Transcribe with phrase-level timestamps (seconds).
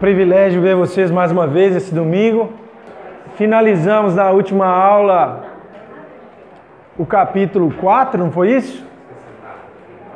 [0.00, 2.52] Privilégio ver vocês mais uma vez esse domingo.
[3.36, 5.44] Finalizamos na última aula
[6.98, 8.84] o capítulo 4, não foi isso?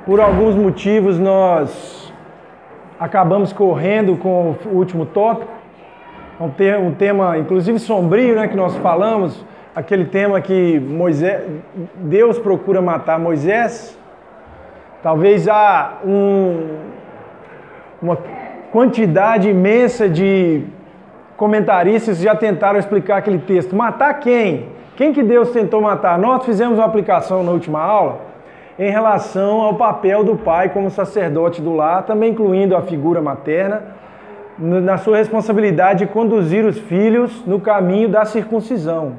[0.05, 2.13] Por alguns motivos nós
[2.99, 5.53] acabamos correndo com o último tópico.
[6.41, 9.45] Um, um tema, inclusive sombrio, né, que nós falamos,
[9.75, 11.43] aquele tema que Moisés,
[11.97, 13.99] Deus procura matar Moisés.
[15.03, 16.79] Talvez há um,
[18.01, 18.17] uma
[18.77, 20.63] quantidade imensa de
[21.35, 23.75] comentaristas já tentaram explicar aquele texto.
[23.75, 24.69] Matar quem?
[24.97, 26.19] Quem que Deus tentou matar?
[26.19, 28.19] Nós fizemos uma aplicação na última aula
[28.79, 33.83] em relação ao papel do pai como sacerdote do lar, também incluindo a figura materna,
[34.59, 39.15] na sua responsabilidade de conduzir os filhos no caminho da circuncisão.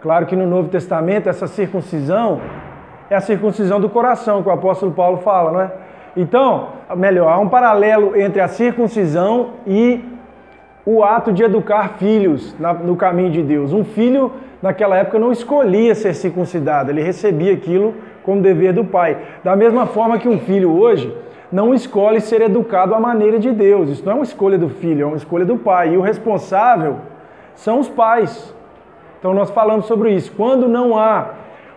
[0.00, 2.40] Claro que no Novo Testamento essa circuncisão
[3.10, 5.83] é a circuncisão do coração, que o apóstolo Paulo fala, não é?
[6.16, 10.00] Então, melhor, há um paralelo entre a circuncisão e
[10.86, 13.72] o ato de educar filhos no caminho de Deus.
[13.72, 19.18] Um filho, naquela época, não escolhia ser circuncidado, ele recebia aquilo como dever do pai.
[19.42, 21.14] Da mesma forma que um filho hoje
[21.50, 23.88] não escolhe ser educado à maneira de Deus.
[23.90, 25.94] Isso não é uma escolha do filho, é uma escolha do pai.
[25.94, 26.96] E o responsável
[27.54, 28.54] são os pais.
[29.18, 30.32] Então nós falamos sobre isso.
[30.32, 31.30] Quando não há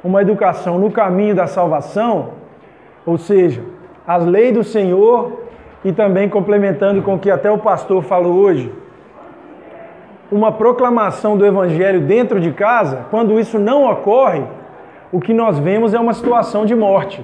[0.03, 2.29] uma educação no caminho da salvação,
[3.05, 3.61] ou seja,
[4.07, 5.41] as leis do Senhor
[5.83, 8.73] e também complementando com o que até o pastor falou hoje,
[10.31, 14.43] uma proclamação do evangelho dentro de casa, quando isso não ocorre,
[15.11, 17.23] o que nós vemos é uma situação de morte.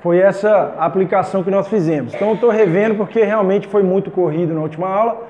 [0.00, 2.14] Foi essa aplicação que nós fizemos.
[2.14, 5.22] Então eu estou revendo porque realmente foi muito corrido na última aula,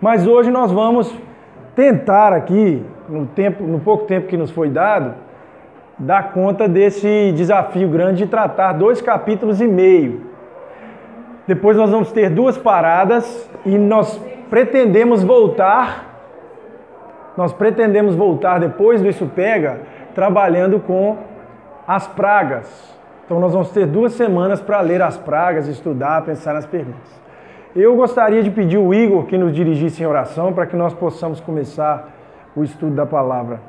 [0.00, 1.14] mas hoje nós vamos
[1.74, 5.14] tentar aqui, no, tempo, no pouco tempo que nos foi dado,
[5.98, 10.33] dar conta desse desafio grande de tratar dois capítulos e meio
[11.46, 16.12] depois nós vamos ter duas paradas e nós pretendemos voltar.
[17.36, 19.80] Nós pretendemos voltar depois do Isso Pega,
[20.14, 21.18] trabalhando com
[21.86, 22.94] as pragas.
[23.24, 27.22] Então nós vamos ter duas semanas para ler as pragas, estudar, pensar nas perguntas.
[27.74, 31.40] Eu gostaria de pedir o Igor que nos dirigisse em oração para que nós possamos
[31.40, 32.08] começar
[32.54, 33.60] o estudo da palavra.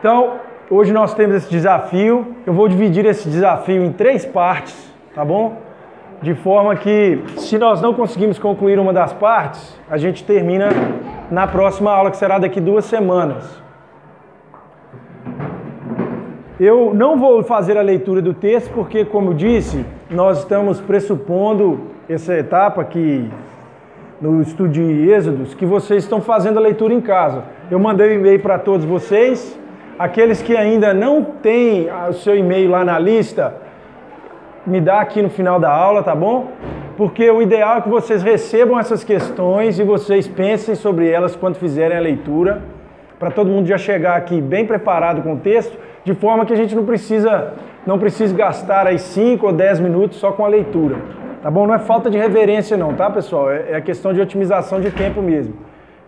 [0.00, 0.36] Então,
[0.70, 2.34] hoje nós temos esse desafio.
[2.46, 4.74] Eu vou dividir esse desafio em três partes,
[5.14, 5.58] tá bom?
[6.22, 10.70] De forma que, se nós não conseguirmos concluir uma das partes, a gente termina
[11.30, 13.60] na próxima aula, que será daqui duas semanas.
[16.58, 21.78] Eu não vou fazer a leitura do texto, porque, como eu disse, nós estamos pressupondo
[22.08, 23.30] essa etapa aqui
[24.18, 27.44] no estudo de Êxodos, que vocês estão fazendo a leitura em casa.
[27.70, 29.59] Eu mandei um e-mail para todos vocês
[30.00, 33.52] Aqueles que ainda não têm o seu e-mail lá na lista,
[34.66, 36.52] me dá aqui no final da aula, tá bom?
[36.96, 41.56] Porque o ideal é que vocês recebam essas questões e vocês pensem sobre elas quando
[41.56, 42.62] fizerem a leitura,
[43.18, 46.56] para todo mundo já chegar aqui bem preparado com o texto, de forma que a
[46.56, 47.52] gente não precisa
[47.86, 50.96] não precisa gastar aí 5 ou 10 minutos só com a leitura.
[51.42, 51.66] Tá bom?
[51.66, 53.50] Não é falta de reverência não, tá, pessoal?
[53.50, 55.52] É, é questão de otimização de tempo mesmo.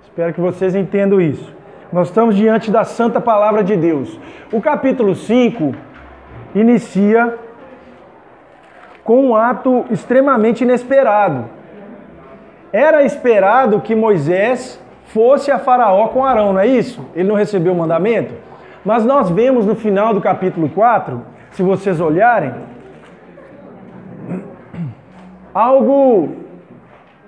[0.02, 1.60] Espero que vocês entendam isso.
[1.92, 4.18] Nós estamos diante da santa palavra de Deus.
[4.50, 5.74] O capítulo 5
[6.54, 7.36] inicia
[9.04, 11.44] com um ato extremamente inesperado.
[12.72, 17.04] Era esperado que Moisés fosse a Faraó com Arão, não é isso?
[17.14, 18.32] Ele não recebeu o mandamento?
[18.82, 22.54] Mas nós vemos no final do capítulo 4, se vocês olharem,
[25.52, 26.41] algo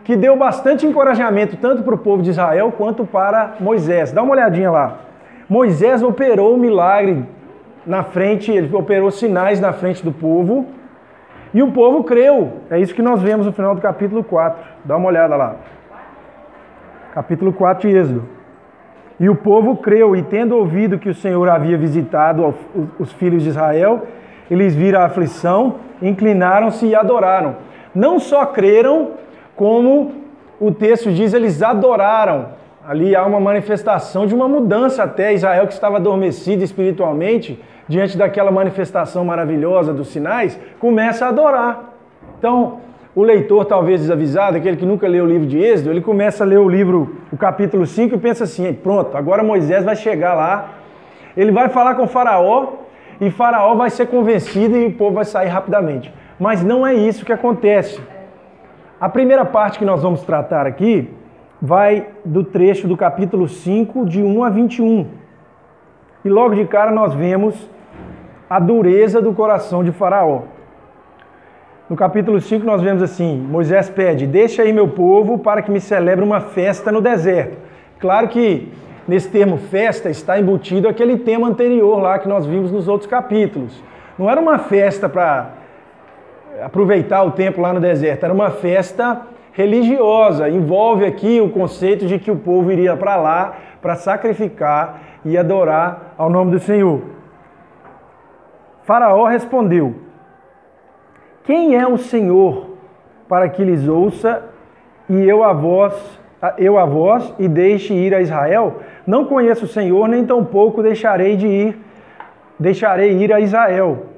[0.04, 4.12] que deu bastante encorajamento tanto para o povo de Israel quanto para Moisés.
[4.12, 4.98] Dá uma olhadinha lá.
[5.48, 7.24] Moisés operou um milagre
[7.86, 10.66] na frente, ele operou sinais na frente do povo
[11.52, 12.54] e o povo creu.
[12.70, 14.62] É isso que nós vemos no final do capítulo 4.
[14.84, 15.56] Dá uma olhada lá.
[17.14, 18.28] Capítulo 4 de Êxodo.
[19.20, 22.52] E o povo creu, e tendo ouvido que o Senhor havia visitado
[22.98, 24.02] os filhos de Israel,
[24.50, 27.54] eles viram a aflição, inclinaram-se e adoraram.
[27.94, 29.12] Não só creram,
[29.56, 30.12] como
[30.60, 32.48] o texto diz, eles adoraram.
[32.86, 35.32] Ali há uma manifestação de uma mudança até.
[35.32, 37.58] Israel, que estava adormecido espiritualmente,
[37.88, 41.94] diante daquela manifestação maravilhosa dos sinais, começa a adorar.
[42.38, 42.80] Então,
[43.14, 46.46] o leitor, talvez desavisado, aquele que nunca leu o livro de Êxodo, ele começa a
[46.46, 50.70] ler o livro, o capítulo 5, e pensa assim: pronto, agora Moisés vai chegar lá,
[51.36, 52.72] ele vai falar com Faraó,
[53.20, 56.12] e Faraó vai ser convencido e o povo vai sair rapidamente.
[56.38, 58.00] Mas não é isso que acontece.
[59.00, 61.10] A primeira parte que nós vamos tratar aqui
[61.60, 65.06] vai do trecho do capítulo 5, de 1 a 21.
[66.24, 67.68] E logo de cara nós vemos
[68.48, 70.42] a dureza do coração de Faraó.
[71.90, 75.80] No capítulo 5 nós vemos assim: Moisés pede: Deixa aí meu povo para que me
[75.80, 77.58] celebre uma festa no deserto.
[77.98, 78.72] Claro que
[79.08, 83.82] nesse termo festa está embutido aquele tema anterior lá que nós vimos nos outros capítulos.
[84.18, 85.63] Não era uma festa para
[86.62, 89.22] aproveitar o tempo lá no deserto, era uma festa
[89.52, 90.48] religiosa.
[90.48, 96.14] Envolve aqui o conceito de que o povo iria para lá para sacrificar e adorar
[96.16, 97.02] ao nome do Senhor.
[98.82, 99.94] Faraó respondeu:
[101.44, 102.70] Quem é o Senhor
[103.28, 104.42] para que lhes ouça
[105.08, 105.94] e eu a vós,
[106.58, 108.80] eu a vós e deixe ir a Israel?
[109.06, 111.78] Não conheço o Senhor, nem tampouco deixarei de ir,
[112.58, 114.13] deixarei ir a Israel.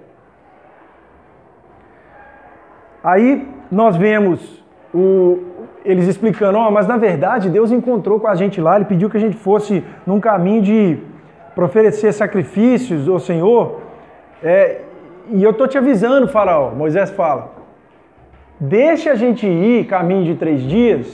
[3.07, 4.41] Aí nós vemos
[4.93, 5.39] o,
[5.85, 9.17] eles explicando, oh, mas na verdade Deus encontrou com a gente lá, Ele pediu que
[9.17, 10.99] a gente fosse num caminho de
[11.57, 13.81] oferecer sacrifícios ao Senhor.
[14.43, 14.81] É,
[15.31, 17.53] e eu estou te avisando, Faraó, Moisés fala,
[18.59, 21.07] deixa a gente ir caminho de três dias,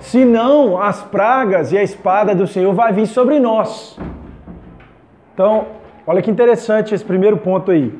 [0.00, 3.96] senão as pragas e a espada do Senhor vai vir sobre nós.
[5.32, 5.66] Então,
[6.04, 7.96] olha que interessante esse primeiro ponto aí.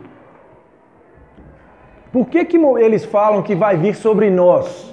[2.12, 4.92] Por que, que eles falam que vai vir sobre nós?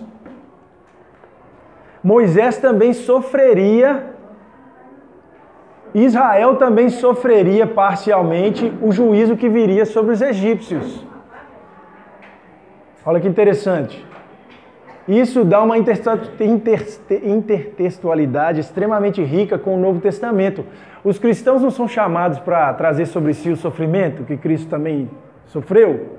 [2.02, 4.16] Moisés também sofreria,
[5.94, 11.06] Israel também sofreria parcialmente o juízo que viria sobre os egípcios.
[13.06, 14.08] Olha que interessante.
[15.06, 20.64] Isso dá uma intertextualidade extremamente rica com o Novo Testamento.
[21.04, 25.10] Os cristãos não são chamados para trazer sobre si o sofrimento que Cristo também
[25.48, 26.19] sofreu.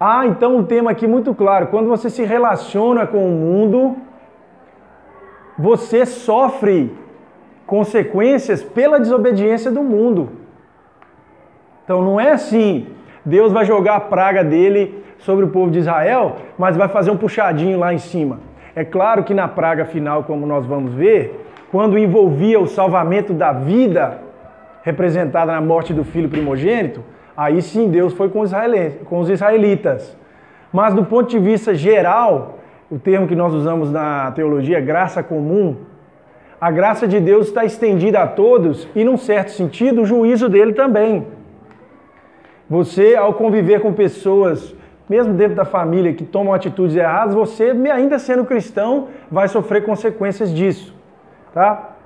[0.00, 1.66] Há então um tema aqui muito claro.
[1.68, 3.96] Quando você se relaciona com o mundo,
[5.58, 6.96] você sofre
[7.66, 10.30] consequências pela desobediência do mundo.
[11.84, 12.86] Então não é assim.
[13.24, 17.16] Deus vai jogar a praga dele sobre o povo de Israel, mas vai fazer um
[17.16, 18.38] puxadinho lá em cima.
[18.76, 23.52] É claro que na praga final, como nós vamos ver, quando envolvia o salvamento da
[23.52, 24.20] vida,
[24.82, 27.02] representada na morte do filho primogênito,
[27.38, 30.16] Aí sim Deus foi com os israelitas.
[30.72, 32.58] Mas do ponto de vista geral,
[32.90, 35.76] o termo que nós usamos na teologia, graça comum,
[36.60, 40.72] a graça de Deus está estendida a todos e, num certo sentido, o juízo dele
[40.72, 41.28] também.
[42.68, 44.74] Você, ao conviver com pessoas,
[45.08, 50.52] mesmo dentro da família, que tomam atitudes erradas, você, ainda sendo cristão, vai sofrer consequências
[50.52, 50.92] disso.
[51.54, 51.97] Tá?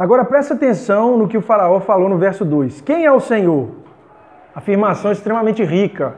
[0.00, 2.80] Agora presta atenção no que o Faraó falou no verso 2.
[2.80, 3.68] Quem é o Senhor?
[4.54, 6.14] Afirmação extremamente rica.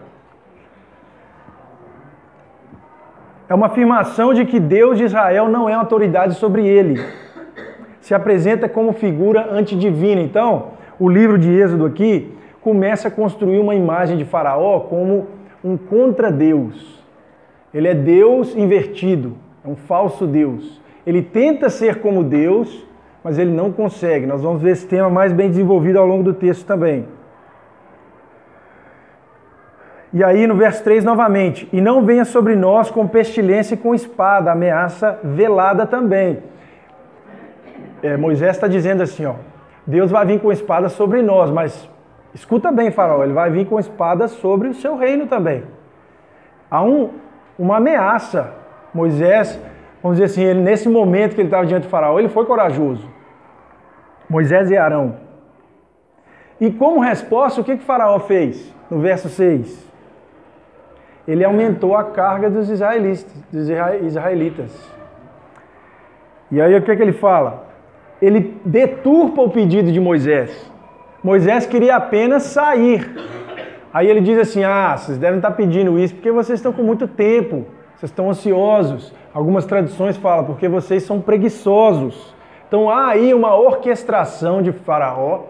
[3.49, 7.04] É uma afirmação de que Deus de Israel não é autoridade sobre ele.
[8.00, 10.21] Se apresenta como figura antidivina.
[10.21, 15.26] Então, o livro de Êxodo aqui começa a construir uma imagem de Faraó como
[15.64, 17.04] um contra-Deus.
[17.75, 20.80] Ele é Deus invertido, é um falso Deus.
[21.04, 22.91] Ele tenta ser como Deus,
[23.23, 24.26] mas ele não consegue.
[24.26, 27.07] Nós vamos ver esse tema mais bem desenvolvido ao longo do texto também.
[30.12, 33.95] E aí no verso 3 novamente, e não venha sobre nós com pestilência e com
[33.95, 36.43] espada, ameaça velada também.
[38.02, 39.35] É, Moisés está dizendo assim, ó,
[39.87, 41.88] Deus vai vir com espada sobre nós, mas
[42.35, 45.62] escuta bem, faraó, ele vai vir com espada sobre o seu reino também.
[46.71, 47.11] Há um,
[47.59, 48.52] uma ameaça.
[48.93, 49.59] Moisés,
[50.02, 53.12] vamos dizer assim, ele, nesse momento que ele estava diante do faraó, ele foi corajoso.
[54.32, 55.16] Moisés e Arão.
[56.58, 58.74] E como resposta, o que, que Faraó fez?
[58.90, 59.86] No verso 6.
[61.28, 63.30] Ele aumentou a carga dos israelitas.
[63.52, 64.72] Dos israelitas.
[66.50, 67.66] E aí o que, que ele fala?
[68.22, 70.50] Ele deturpa o pedido de Moisés.
[71.22, 73.14] Moisés queria apenas sair.
[73.92, 77.06] Aí ele diz assim: Ah, vocês devem estar pedindo isso porque vocês estão com muito
[77.06, 79.12] tempo, vocês estão ansiosos.
[79.34, 82.34] Algumas traduções falam porque vocês são preguiçosos.
[82.73, 85.41] Então há aí uma orquestração de Faraó,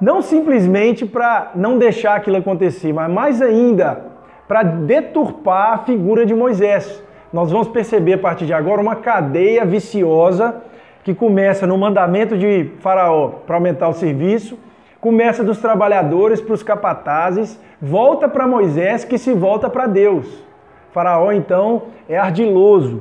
[0.00, 4.06] não simplesmente para não deixar aquilo acontecer, mas mais ainda
[4.48, 7.00] para deturpar a figura de Moisés.
[7.32, 10.62] Nós vamos perceber a partir de agora uma cadeia viciosa
[11.04, 14.58] que começa no mandamento de Faraó para aumentar o serviço,
[15.00, 20.44] começa dos trabalhadores para os capatazes, volta para Moisés que se volta para Deus.
[20.90, 23.00] Faraó então é ardiloso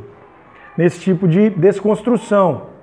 [0.78, 2.75] nesse tipo de desconstrução.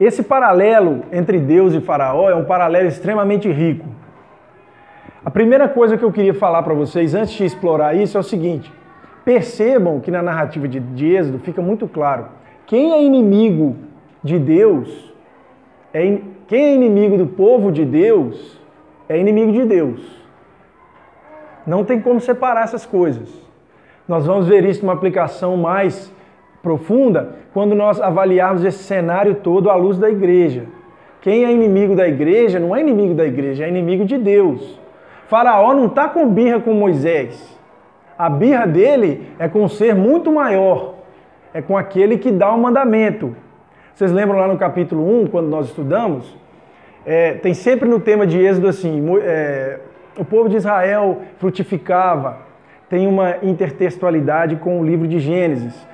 [0.00, 3.86] Esse paralelo entre Deus e Faraó é um paralelo extremamente rico.
[5.22, 8.22] A primeira coisa que eu queria falar para vocês antes de explorar isso é o
[8.22, 8.72] seguinte:
[9.26, 12.28] percebam que na narrativa de, Êxodo fica muito claro:
[12.66, 13.76] quem é inimigo
[14.24, 15.14] de Deus,
[15.92, 18.58] é, quem é inimigo do povo de Deus,
[19.06, 20.00] é inimigo de Deus.
[21.66, 23.28] Não tem como separar essas coisas.
[24.08, 26.10] Nós vamos ver isso numa aplicação mais
[26.62, 30.64] profunda quando nós avaliarmos esse cenário todo à luz da igreja.
[31.20, 34.78] Quem é inimigo da igreja não é inimigo da igreja, é inimigo de Deus.
[35.28, 37.58] Faraó não está com birra com Moisés.
[38.18, 40.94] A birra dele é com um ser muito maior.
[41.52, 43.34] É com aquele que dá o mandamento.
[43.94, 46.36] Vocês lembram lá no capítulo 1, quando nós estudamos?
[47.04, 49.78] É, tem sempre no tema de Êxodo assim: é,
[50.18, 52.38] o povo de Israel frutificava.
[52.88, 55.86] Tem uma intertextualidade com o livro de Gênesis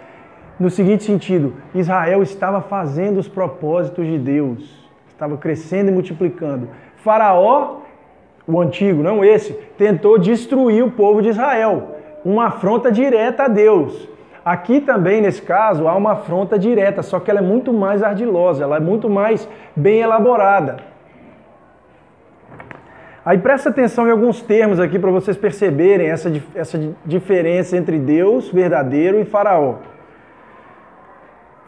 [0.58, 6.68] no seguinte sentido: Israel estava fazendo os propósitos de Deus, estava crescendo e multiplicando.
[6.96, 7.78] Faraó,
[8.46, 14.08] o antigo, não esse, tentou destruir o povo de Israel, uma afronta direta a Deus.
[14.44, 18.62] Aqui também, nesse caso, há uma afronta direta, só que ela é muito mais ardilosa,
[18.62, 20.76] ela é muito mais bem elaborada.
[23.24, 28.48] Aí presta atenção em alguns termos aqui para vocês perceberem essa, essa diferença entre Deus
[28.48, 29.78] verdadeiro e Faraó.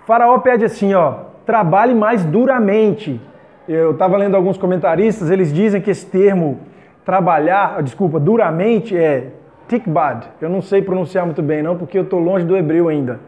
[0.09, 3.21] Faraó pede assim, ó, trabalhe mais duramente.
[3.69, 6.61] Eu estava lendo alguns comentaristas, eles dizem que esse termo
[7.05, 9.33] trabalhar, desculpa, duramente é
[9.69, 10.27] tikbad.
[10.41, 13.21] Eu não sei pronunciar muito bem não, porque eu estou longe do hebreu ainda.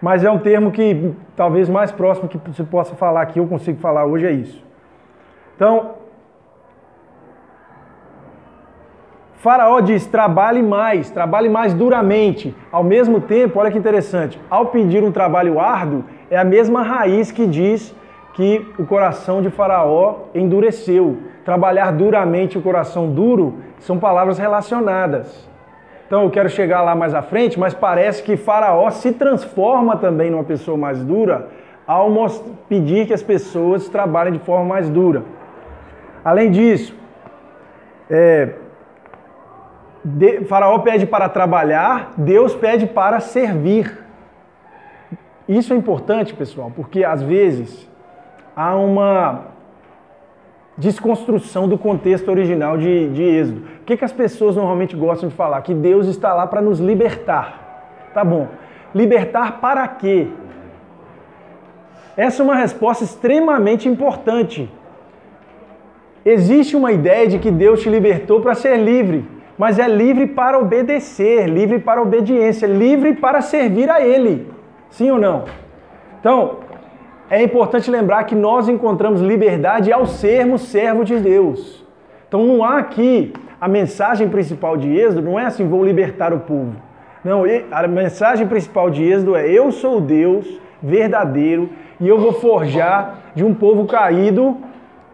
[0.00, 3.80] Mas é um termo que talvez mais próximo que você possa falar, que eu consigo
[3.80, 4.64] falar hoje é isso.
[5.56, 5.94] Então,
[9.42, 12.54] Faraó diz: trabalhe mais, trabalhe mais duramente.
[12.70, 17.32] Ao mesmo tempo, olha que interessante, ao pedir um trabalho árduo, é a mesma raiz
[17.32, 17.92] que diz
[18.34, 21.18] que o coração de Faraó endureceu.
[21.44, 25.50] Trabalhar duramente o coração duro são palavras relacionadas.
[26.06, 30.30] Então eu quero chegar lá mais à frente, mas parece que Faraó se transforma também
[30.30, 31.48] numa pessoa mais dura
[31.84, 32.08] ao
[32.68, 35.24] pedir que as pessoas trabalhem de forma mais dura.
[36.24, 36.94] Além disso,
[38.08, 38.50] é,
[40.04, 44.04] de, faraó pede para trabalhar, Deus pede para servir.
[45.48, 47.88] Isso é importante, pessoal, porque às vezes
[48.56, 49.52] há uma
[50.76, 53.62] desconstrução do contexto original de, de Êxodo.
[53.80, 55.60] O que, que as pessoas normalmente gostam de falar?
[55.62, 58.08] Que Deus está lá para nos libertar.
[58.14, 58.48] Tá bom.
[58.94, 60.28] Libertar para quê?
[62.16, 64.70] Essa é uma resposta extremamente importante.
[66.24, 69.24] Existe uma ideia de que Deus te libertou para ser livre
[69.62, 74.50] mas é livre para obedecer, livre para obediência, livre para servir a Ele.
[74.90, 75.44] Sim ou não?
[76.18, 76.56] Então,
[77.30, 81.86] é importante lembrar que nós encontramos liberdade ao sermos servos de Deus.
[82.26, 86.40] Então, não há aqui a mensagem principal de Êxodo, não é assim, vou libertar o
[86.40, 86.74] povo.
[87.22, 93.14] Não, a mensagem principal de Êxodo é: eu sou Deus verdadeiro e eu vou forjar
[93.32, 94.56] de um povo caído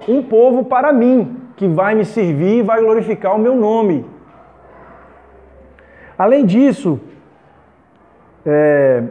[0.08, 4.16] um povo para mim, que vai me servir e vai glorificar o meu nome.
[6.18, 7.00] Além disso,
[8.44, 9.04] é,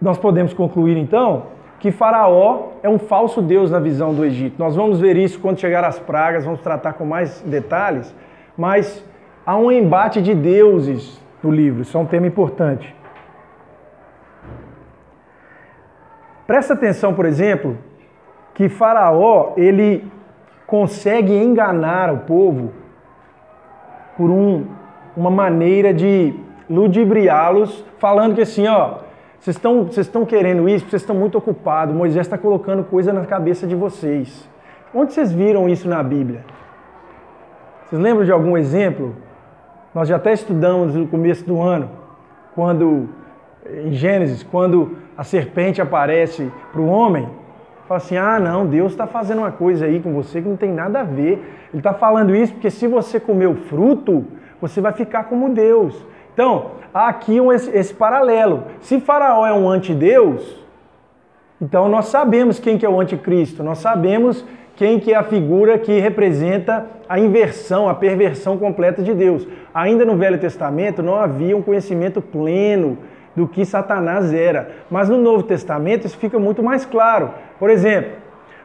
[0.00, 1.46] nós podemos concluir então
[1.78, 4.56] que Faraó é um falso Deus na visão do Egito.
[4.58, 8.14] Nós vamos ver isso quando chegar as pragas, vamos tratar com mais detalhes,
[8.56, 9.04] mas
[9.46, 12.94] há um embate de deuses no livro, isso é um tema importante.
[16.46, 17.78] Presta atenção, por exemplo,
[18.54, 20.10] que Faraó ele
[20.66, 22.72] consegue enganar o povo
[24.16, 24.66] por um
[25.16, 26.34] uma maneira de
[26.68, 28.98] ludibriá-los, falando que assim, ó,
[29.38, 33.24] vocês estão, vocês estão querendo isso, vocês estão muito ocupados, Moisés está colocando coisa na
[33.24, 34.48] cabeça de vocês.
[34.94, 36.44] Onde vocês viram isso na Bíblia?
[37.86, 39.16] Vocês lembram de algum exemplo?
[39.94, 41.90] Nós já até estudamos no começo do ano,
[42.54, 43.08] quando
[43.84, 47.28] em Gênesis, quando a serpente aparece para o homem,
[47.86, 50.72] fala assim: ah, não, Deus está fazendo uma coisa aí com você que não tem
[50.72, 51.32] nada a ver.
[51.72, 54.24] Ele está falando isso porque se você comer o fruto,
[54.60, 55.94] você vai ficar como Deus.
[56.32, 58.64] Então, há aqui um, esse, esse paralelo.
[58.80, 60.60] Se Faraó é um antideus,
[61.60, 63.62] então nós sabemos quem que é o anticristo.
[63.62, 64.44] Nós sabemos
[64.76, 69.46] quem que é a figura que representa a inversão, a perversão completa de Deus.
[69.74, 72.96] Ainda no Velho Testamento não havia um conhecimento pleno
[73.36, 74.70] do que Satanás era.
[74.90, 77.30] Mas no Novo Testamento isso fica muito mais claro.
[77.58, 78.12] Por exemplo,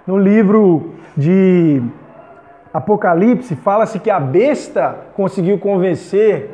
[0.07, 1.81] no livro de
[2.75, 6.49] Apocalipse, fala-se que a besta conseguiu convencer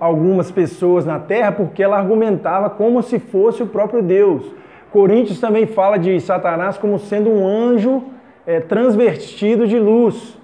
[0.00, 4.50] algumas pessoas na terra porque ela argumentava como se fosse o próprio Deus.
[4.90, 8.04] Coríntios também fala de Satanás como sendo um anjo
[8.46, 10.38] é, transvertido de luz.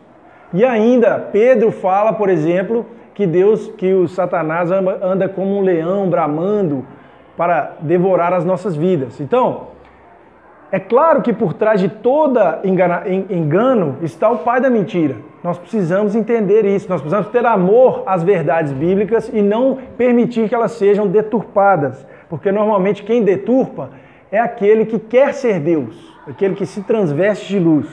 [0.52, 2.84] E ainda Pedro fala, por exemplo,
[3.14, 6.84] que Deus, que o Satanás anda como um leão bramando
[7.38, 9.18] para devorar as nossas vidas.
[9.18, 9.68] Então,
[10.72, 15.16] é claro que por trás de toda engano está o pai da mentira.
[15.44, 20.54] Nós precisamos entender isso, nós precisamos ter amor às verdades bíblicas e não permitir que
[20.54, 23.90] elas sejam deturpadas, porque normalmente quem deturpa
[24.30, 27.86] é aquele que quer ser Deus, aquele que se transveste de luz.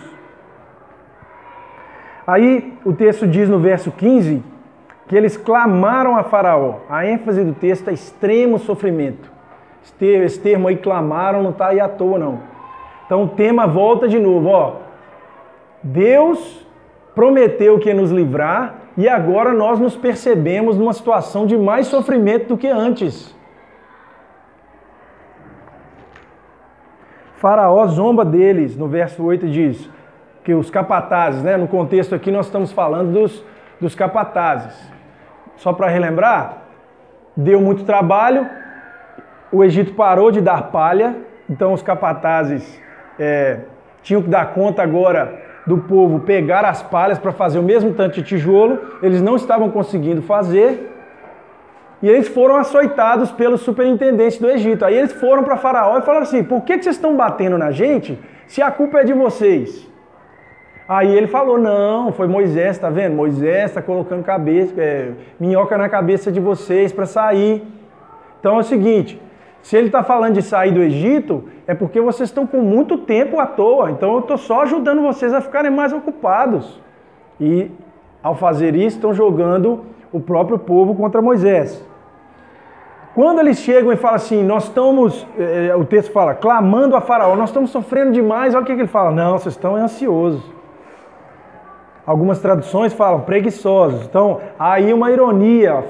[2.26, 4.42] Aí o texto diz no verso 15
[5.06, 6.76] que eles clamaram a Faraó.
[6.90, 9.30] A ênfase do texto é extremo sofrimento.
[10.00, 12.49] Esse termo aí, clamaram, não está aí à toa, não.
[13.10, 14.74] Então o tema volta de novo, ó.
[15.82, 16.64] Deus
[17.16, 22.50] prometeu que ia nos livrar e agora nós nos percebemos numa situação de mais sofrimento
[22.50, 23.36] do que antes.
[27.38, 29.90] Faraó zomba deles, no verso 8 diz
[30.44, 31.58] que os capatazes, né?
[31.58, 33.44] No contexto aqui nós estamos falando dos,
[33.82, 34.80] dos capatazes.
[35.56, 36.58] Só para relembrar,
[37.36, 38.48] deu muito trabalho,
[39.52, 41.16] o Egito parou de dar palha,
[41.50, 42.80] então os capatazes
[43.20, 43.60] é,
[44.02, 48.16] tinham que dar conta agora do povo pegar as palhas para fazer o mesmo tanto
[48.16, 50.90] de tijolo, eles não estavam conseguindo fazer,
[52.02, 54.86] e eles foram açoitados pelos superintendentes do Egito.
[54.86, 57.72] Aí eles foram para Faraó e falaram assim: por que, que vocês estão batendo na
[57.72, 59.88] gente se a culpa é de vocês?
[60.88, 63.16] Aí ele falou: não, foi Moisés, tá vendo?
[63.16, 67.62] Moisés está colocando cabeça, é, minhoca na cabeça de vocês para sair.
[68.40, 69.22] Então é o seguinte:
[69.62, 73.40] se ele está falando de sair do Egito, é porque vocês estão com muito tempo
[73.40, 73.92] à toa.
[73.92, 76.82] Então eu estou só ajudando vocês a ficarem mais ocupados.
[77.40, 77.70] E
[78.24, 81.86] ao fazer isso, estão jogando o próprio povo contra Moisés.
[83.14, 87.36] Quando eles chegam e falam assim, nós estamos, é, o texto fala, clamando a Faraó,
[87.36, 90.44] nós estamos sofrendo demais, olha o que, que ele fala: não, vocês estão ansiosos.
[92.06, 94.06] Algumas traduções falam preguiçosos.
[94.06, 95.84] Então, aí uma ironia.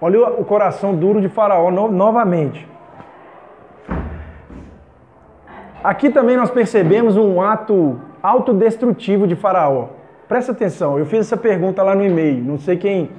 [0.00, 2.68] Olha o coração duro de Faraó no, novamente.
[5.84, 9.88] Aqui também nós percebemos um ato autodestrutivo de Faraó.
[10.26, 13.10] Presta atenção, eu fiz essa pergunta lá no e-mail, não sei quem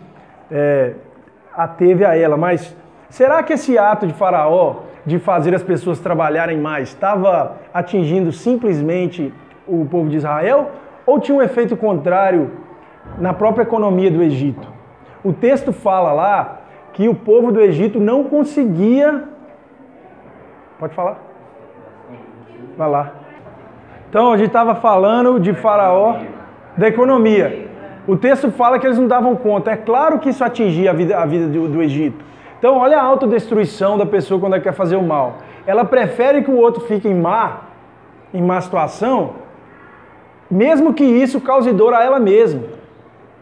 [0.50, 0.96] é,
[1.54, 2.76] ateve a ela, mas
[3.08, 9.32] será que esse ato de Faraó de fazer as pessoas trabalharem mais estava atingindo simplesmente
[9.68, 10.72] o povo de Israel
[11.06, 12.50] ou tinha um efeito contrário
[13.20, 14.68] na própria economia do Egito?
[15.24, 16.62] O texto fala lá
[16.94, 19.26] que o povo do Egito não conseguia.
[20.80, 21.35] Pode falar?
[22.78, 23.14] Vai lá.
[24.10, 26.18] Então, a gente estava falando de Faraó,
[26.78, 27.70] da economia.
[28.08, 29.72] O texto fala que eles não davam conta.
[29.72, 32.24] É claro que isso atingia a vida, a vida do, do Egito.
[32.60, 35.38] Então, olha a autodestruição da pessoa quando ela quer fazer o mal.
[35.68, 37.62] Ela prefere que o outro fique em má,
[38.34, 39.34] em má situação,
[40.50, 42.64] mesmo que isso cause dor a ela mesma.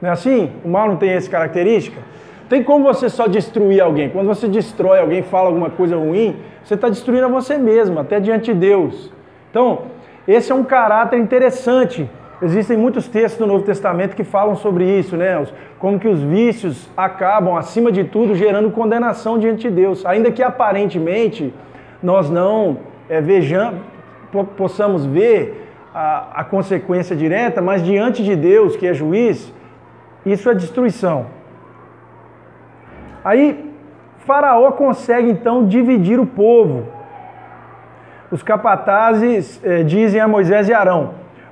[0.02, 0.52] Não é assim?
[0.64, 2.02] O mal não tem essa característica?
[2.50, 4.10] Tem como você só destruir alguém.
[4.10, 8.20] Quando você destrói alguém, fala alguma coisa ruim, você está destruindo a você mesmo, até
[8.20, 9.12] diante de Deus.
[9.50, 9.84] Então,
[10.28, 12.10] esse é um caráter interessante.
[12.42, 15.46] Existem muitos textos do Novo Testamento que falam sobre isso, né?
[15.80, 20.06] Como que os vícios acabam, acima de tudo, gerando condenação diante de Deus.
[20.06, 21.54] Ainda que aparentemente
[22.02, 22.78] nós não
[23.10, 23.80] é, vejamos,
[24.58, 29.54] possamos ver a, a consequência direta, mas diante de Deus, que é juiz,
[30.26, 31.28] isso é destruição.
[33.24, 33.74] Aí,
[34.20, 36.86] Faraó consegue então dividir o povo
[38.34, 41.12] os capatazes eh, dizem a Moisés e Arão: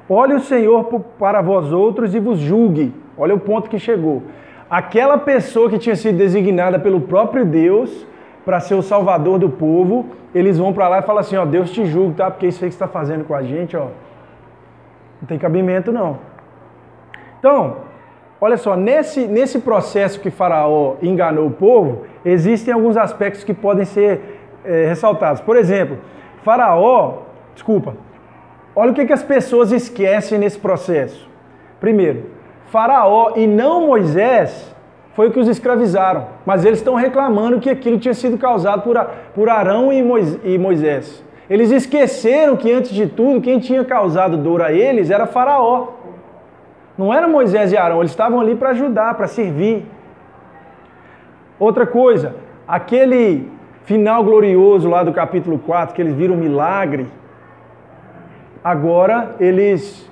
[0.10, 0.84] Olhe o Senhor
[1.20, 2.92] para vós outros e vos julgue.
[3.16, 4.24] Olha o ponto que chegou.
[4.68, 8.08] Aquela pessoa que tinha sido designada pelo próprio Deus
[8.44, 11.70] para ser o salvador do povo, eles vão para lá e falam assim: Ó, Deus
[11.70, 12.32] te julgue, tá?
[12.32, 13.86] Porque isso aí que está fazendo com a gente, ó,
[15.22, 16.18] não tem cabimento não.
[17.38, 17.78] Então,
[18.41, 23.86] olha só, nesse, nesse processo que Faraó enganou o povo, existem alguns aspectos que podem
[23.86, 25.41] ser é, ressaltados.
[25.41, 25.99] Por exemplo,
[26.43, 27.19] Faraó,
[27.54, 27.95] desculpa,
[28.75, 31.30] olha o que, que as pessoas esquecem nesse processo.
[31.80, 32.25] Primeiro,
[32.65, 34.75] Faraó e não Moisés
[35.13, 38.97] foi o que os escravizaram, mas eles estão reclamando que aquilo tinha sido causado por,
[39.36, 41.23] por Arão e Moisés.
[41.49, 45.88] Eles esqueceram que, antes de tudo, quem tinha causado dor a eles era Faraó.
[47.02, 49.88] Não era Moisés e Arão, eles estavam ali para ajudar, para servir.
[51.58, 52.36] Outra coisa,
[52.68, 53.50] aquele
[53.86, 57.08] final glorioso lá do capítulo 4, que eles viram um milagre,
[58.64, 60.08] agora eles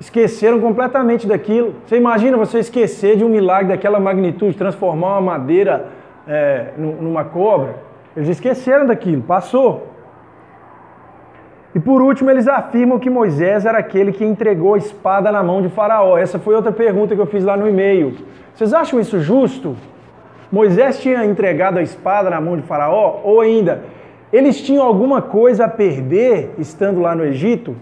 [0.00, 1.74] esqueceram completamente daquilo.
[1.84, 5.88] Você imagina você esquecer de um milagre daquela magnitude, transformar uma madeira
[6.26, 7.76] é, numa cobra?
[8.16, 9.93] Eles esqueceram daquilo, passou.
[11.74, 15.60] E por último, eles afirmam que Moisés era aquele que entregou a espada na mão
[15.60, 16.16] de Faraó.
[16.16, 18.14] Essa foi outra pergunta que eu fiz lá no e-mail.
[18.54, 19.76] Vocês acham isso justo?
[20.52, 23.20] Moisés tinha entregado a espada na mão de Faraó?
[23.24, 23.82] Ou ainda,
[24.32, 27.74] eles tinham alguma coisa a perder estando lá no Egito?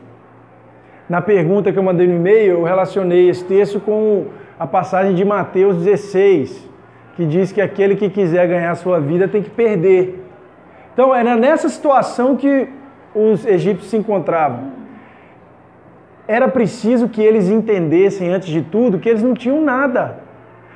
[1.06, 4.28] Na pergunta que eu mandei no e-mail, eu relacionei esse texto com
[4.58, 6.66] a passagem de Mateus 16,
[7.14, 10.24] que diz que aquele que quiser ganhar a sua vida tem que perder.
[10.94, 12.68] Então era nessa situação que
[13.14, 14.82] os egípcios se encontravam.
[16.26, 20.20] Era preciso que eles entendessem, antes de tudo, que eles não tinham nada.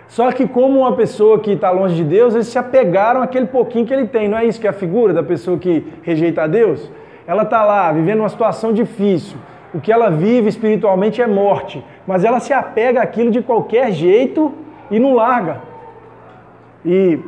[0.09, 3.87] Só que, como uma pessoa que está longe de Deus, eles se apegaram àquele pouquinho
[3.87, 4.29] que ele tem.
[4.29, 6.90] Não é isso que é a figura da pessoa que rejeita a Deus?
[7.27, 9.37] Ela está lá, vivendo uma situação difícil.
[9.75, 11.85] O que ela vive espiritualmente é morte.
[12.07, 14.53] Mas ela se apega àquilo de qualquer jeito
[14.90, 15.61] e não larga.
[16.85, 17.18] E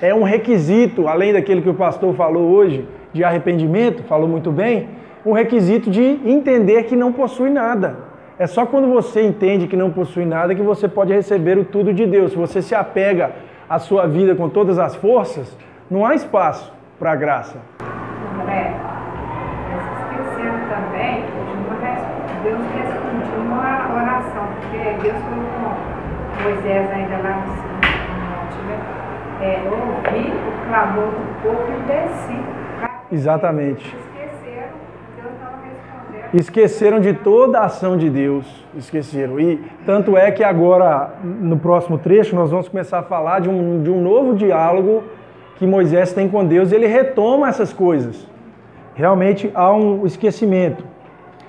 [0.00, 4.88] é um requisito, além daquele que o pastor falou hoje, de arrependimento, falou muito bem,
[5.24, 7.96] um requisito de entender que não possui nada.
[8.38, 11.92] É só quando você entende que não possui nada que você pode receber o tudo
[11.92, 12.32] de Deus.
[12.32, 13.32] Se você se apega
[13.68, 15.56] à sua vida com todas as forças,
[15.90, 17.56] não há espaço para a graça.
[18.40, 18.74] André,
[19.78, 25.72] esquecendo também de Deus respondia uma oração, porque Deus colocou
[26.42, 27.50] Moisés ainda lá no
[28.30, 28.78] monte, né?
[29.40, 32.55] É, ouvi o clamor do povo e desci
[33.10, 33.96] Exatamente.
[36.34, 38.44] Esqueceram de toda a ação de Deus.
[38.76, 39.38] Esqueceram.
[39.40, 43.82] E tanto é que agora, no próximo trecho, nós vamos começar a falar de um,
[43.82, 45.04] de um novo diálogo
[45.56, 46.72] que Moisés tem com Deus.
[46.72, 48.26] Ele retoma essas coisas.
[48.94, 50.84] Realmente há um esquecimento.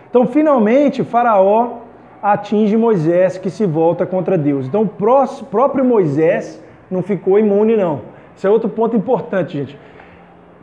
[0.09, 1.79] Então, finalmente, Faraó
[2.21, 4.65] atinge Moisés, que se volta contra Deus.
[4.65, 8.01] Então, o próprio Moisés não ficou imune, não.
[8.35, 9.79] Esse é outro ponto importante, gente.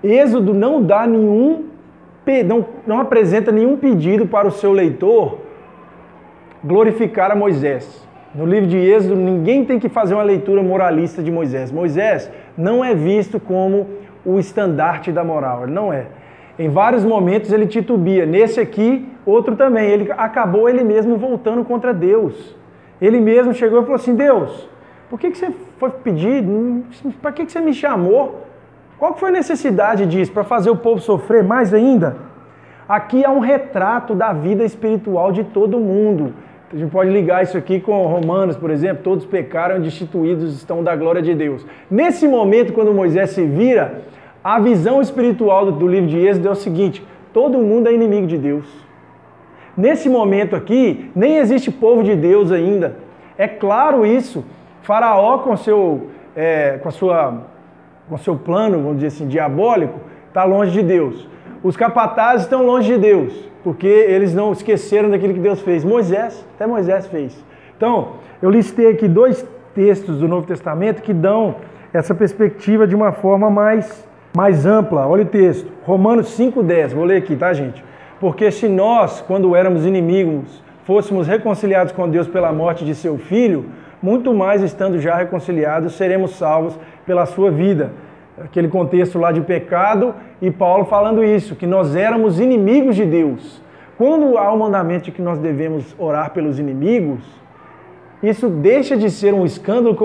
[0.05, 1.65] Êxodo não dá nenhum,
[2.47, 5.39] não, não apresenta nenhum pedido para o seu leitor
[6.63, 8.07] glorificar a Moisés.
[8.35, 11.71] No livro de Êxodo, ninguém tem que fazer uma leitura moralista de Moisés.
[11.71, 13.87] Moisés não é visto como
[14.25, 16.07] o estandarte da moral, ele não é.
[16.59, 18.25] Em vários momentos ele titubia.
[18.27, 19.91] Nesse aqui, outro também.
[19.91, 22.57] Ele acabou ele mesmo voltando contra Deus.
[23.01, 24.69] Ele mesmo chegou e falou assim: Deus,
[25.11, 26.45] por que, que você foi pedir?
[27.21, 28.44] Para que, que você me chamou?
[29.05, 30.33] Qual foi a necessidade disso?
[30.33, 32.17] Para fazer o povo sofrer mais ainda?
[32.89, 36.33] Aqui há um retrato da vida espiritual de todo mundo.
[36.73, 40.97] A gente pode ligar isso aqui com Romanos, por exemplo, todos pecaram, destituídos estão da
[40.97, 41.67] glória de Deus.
[41.91, 44.05] Nesse momento, quando Moisés se vira,
[44.43, 48.39] a visão espiritual do livro de Êxodo é o seguinte: todo mundo é inimigo de
[48.39, 48.65] Deus.
[49.77, 52.97] Nesse momento aqui, nem existe povo de Deus ainda.
[53.37, 54.43] É claro isso.
[54.81, 57.53] Faraó, com, seu, é, com a sua
[58.09, 61.29] com seu plano, vamos dizer assim, diabólico, está longe de Deus.
[61.63, 65.85] Os capatazes estão longe de Deus, porque eles não esqueceram daquilo que Deus fez.
[65.85, 67.43] Moisés, até Moisés fez.
[67.77, 68.13] Então,
[68.43, 71.57] eu listei aqui dois textos do Novo Testamento que dão
[71.93, 75.07] essa perspectiva de uma forma mais, mais ampla.
[75.07, 76.89] Olha o texto, Romanos 5,10.
[76.89, 77.83] Vou ler aqui, tá, gente?
[78.21, 83.67] Porque se nós, quando éramos inimigos, fôssemos reconciliados com Deus pela morte de seu filho,
[84.05, 87.91] muito mais estando já reconciliados, seremos salvos pela sua vida.
[88.39, 93.63] Aquele contexto lá de pecado e Paulo falando isso, que nós éramos inimigos de Deus.
[93.97, 97.25] Quando há o mandamento de que nós devemos orar pelos inimigos,
[98.23, 99.97] isso deixa de ser um escândalo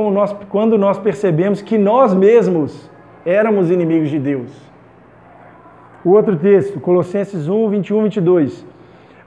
[0.49, 2.89] quando nós percebemos que nós mesmos
[3.25, 4.49] éramos inimigos de Deus.
[6.05, 8.65] O outro texto, Colossenses 1, 21, 22.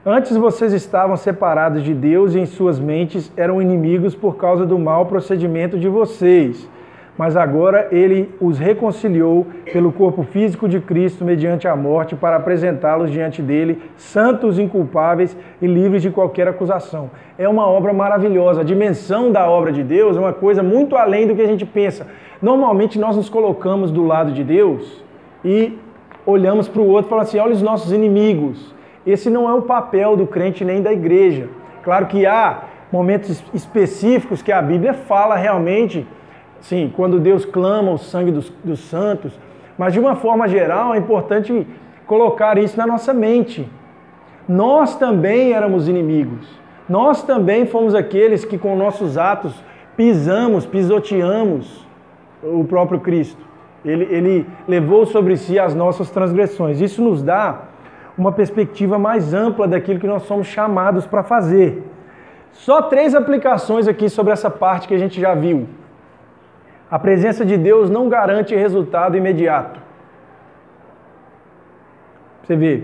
[0.05, 4.77] Antes vocês estavam separados de Deus e em suas mentes eram inimigos por causa do
[4.77, 6.69] mau procedimento de vocês
[7.17, 13.11] mas agora ele os reconciliou pelo corpo físico de Cristo mediante a morte para apresentá-los
[13.11, 17.11] diante dele santos, inculpáveis e livres de qualquer acusação.
[17.37, 18.61] É uma obra maravilhosa.
[18.61, 21.65] A dimensão da obra de Deus é uma coisa muito além do que a gente
[21.65, 22.07] pensa.
[22.41, 25.03] Normalmente nós nos colocamos do lado de Deus
[25.45, 25.77] e
[26.25, 28.72] olhamos para o outro e falamos assim: olha os nossos inimigos.
[29.05, 31.49] Esse não é o papel do crente nem da igreja.
[31.83, 36.07] Claro que há momentos específicos que a Bíblia fala realmente
[36.63, 39.37] Sim, quando Deus clama o sangue dos, dos santos,
[39.77, 41.67] mas de uma forma geral é importante
[42.07, 43.69] colocar isso na nossa mente.
[44.47, 46.47] Nós também éramos inimigos.
[46.87, 49.53] Nós também fomos aqueles que com nossos atos
[49.97, 51.85] pisamos, pisoteamos
[52.41, 53.43] o próprio Cristo.
[53.83, 56.79] Ele, ele levou sobre si as nossas transgressões.
[56.79, 57.59] Isso nos dá
[58.17, 61.83] uma perspectiva mais ampla daquilo que nós somos chamados para fazer.
[62.51, 65.67] Só três aplicações aqui sobre essa parte que a gente já viu.
[66.89, 69.79] A presença de Deus não garante resultado imediato.
[72.43, 72.83] Você vê,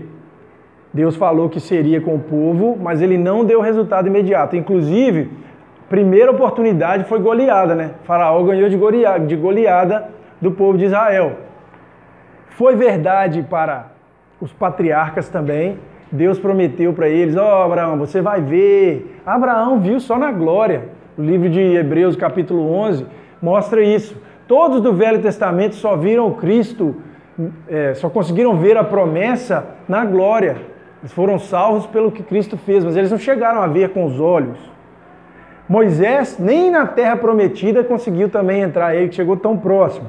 [0.92, 4.56] Deus falou que seria com o povo, mas ele não deu resultado imediato.
[4.56, 5.30] Inclusive,
[5.88, 7.92] primeira oportunidade foi goleada, né?
[8.02, 10.08] Faraó ganhou de goleada, de goleada
[10.40, 11.36] do povo de Israel.
[12.48, 13.92] Foi verdade para
[14.40, 15.78] os patriarcas também.
[16.10, 19.20] Deus prometeu para eles: Ó oh, Abraão, você vai ver.
[19.24, 20.88] Abraão viu só na glória.
[21.16, 23.06] O livro de Hebreus, capítulo 11,
[23.42, 24.16] mostra isso.
[24.48, 26.96] Todos do Velho Testamento só viram Cristo,
[27.68, 30.56] é, só conseguiram ver a promessa na glória.
[31.00, 34.18] Eles foram salvos pelo que Cristo fez, mas eles não chegaram a ver com os
[34.18, 34.58] olhos.
[35.68, 40.08] Moisés, nem na terra prometida, conseguiu também entrar, ele chegou tão próximo.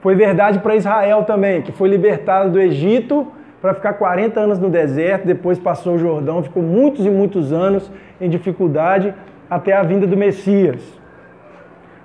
[0.00, 3.26] Foi verdade para Israel também, que foi libertado do Egito
[3.60, 7.90] para ficar 40 anos no deserto, depois passou o Jordão, ficou muitos e muitos anos
[8.20, 9.14] em dificuldade
[9.50, 10.98] até a vinda do Messias.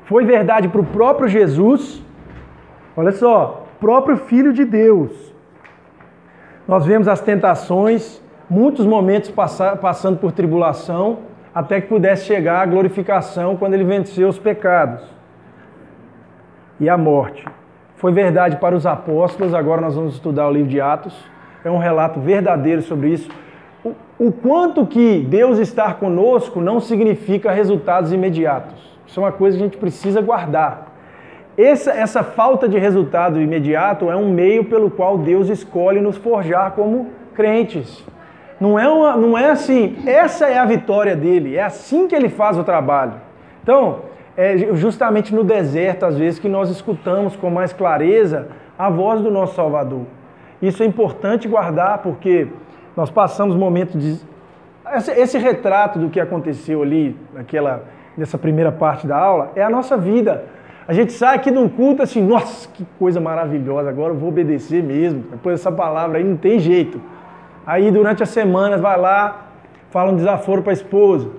[0.04, 2.04] Foi verdade para o próprio Jesus,
[2.96, 5.34] olha só, próprio Filho de Deus.
[6.68, 11.20] Nós vemos as tentações, muitos momentos passando por tribulação,
[11.54, 15.04] até que pudesse chegar à glorificação quando ele venceu os pecados
[16.82, 17.46] e a morte.
[17.96, 21.35] Foi verdade para os apóstolos, agora nós vamos estudar o livro de Atos
[21.66, 23.28] é um relato verdadeiro sobre isso.
[23.84, 28.76] O, o quanto que Deus estar conosco não significa resultados imediatos.
[29.08, 30.94] Isso é uma coisa que a gente precisa guardar.
[31.58, 36.74] Essa, essa falta de resultado imediato é um meio pelo qual Deus escolhe nos forjar
[36.74, 38.06] como crentes.
[38.60, 42.30] Não é, uma, não é assim, essa é a vitória dele, é assim que ele
[42.30, 43.14] faz o trabalho.
[43.64, 44.02] Então,
[44.38, 49.32] é justamente no deserto, às vezes, que nós escutamos com mais clareza a voz do
[49.32, 50.06] nosso Salvador.
[50.62, 52.48] Isso é importante guardar porque
[52.96, 54.20] nós passamos momentos de.
[54.94, 57.84] Esse, esse retrato do que aconteceu ali, naquela,
[58.18, 60.46] nessa primeira parte da aula, é a nossa vida.
[60.88, 64.30] A gente sai aqui de um culto assim, nossa, que coisa maravilhosa, agora eu vou
[64.30, 65.24] obedecer mesmo.
[65.32, 67.02] Depois essa palavra aí não tem jeito.
[67.66, 69.48] Aí durante a semana vai lá,
[69.90, 71.30] fala um desaforo para a esposa.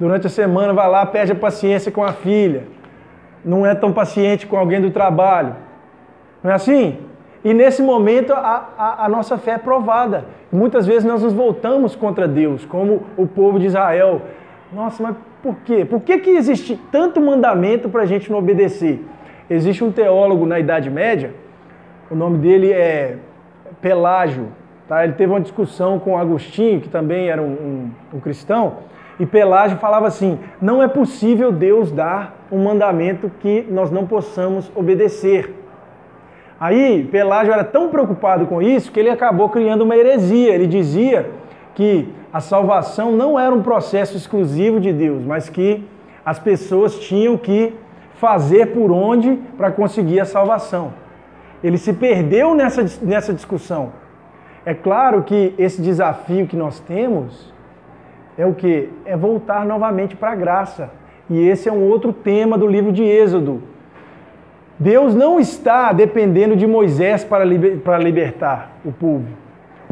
[0.00, 2.64] Durante a semana vai lá, perde a paciência com a filha.
[3.44, 5.54] Não é tão paciente com alguém do trabalho.
[6.42, 6.98] Não é assim?
[7.44, 10.24] E nesse momento a, a, a, nossa fé é provada.
[10.50, 14.22] Muitas vezes nós nos voltamos contra Deus, como o povo de Israel.
[14.72, 15.84] Nossa, mas por quê?
[15.84, 19.04] Por que, que existe tanto mandamento para a gente não obedecer?
[19.48, 21.32] Existe um teólogo na Idade Média,
[22.10, 23.16] o nome dele é
[23.80, 24.48] Pelágio.
[24.88, 25.04] Tá?
[25.04, 28.78] Ele teve uma discussão com Agostinho, que também era um, um, um cristão,
[29.20, 34.70] e Pelágio falava assim: não é possível Deus dar um mandamento que nós não possamos
[34.74, 35.54] obedecer.
[36.60, 40.54] Aí Pelágio era tão preocupado com isso que ele acabou criando uma heresia.
[40.54, 41.30] Ele dizia
[41.74, 45.84] que a salvação não era um processo exclusivo de Deus, mas que
[46.24, 47.72] as pessoas tinham que
[48.14, 50.92] fazer por onde para conseguir a salvação.
[51.62, 53.92] Ele se perdeu nessa, nessa discussão.
[54.66, 57.52] É claro que esse desafio que nós temos
[58.36, 58.90] é o que?
[59.04, 60.90] É voltar novamente para a graça.
[61.30, 63.62] E esse é um outro tema do livro de Êxodo.
[64.78, 69.26] Deus não está dependendo de Moisés para, liber, para libertar o povo.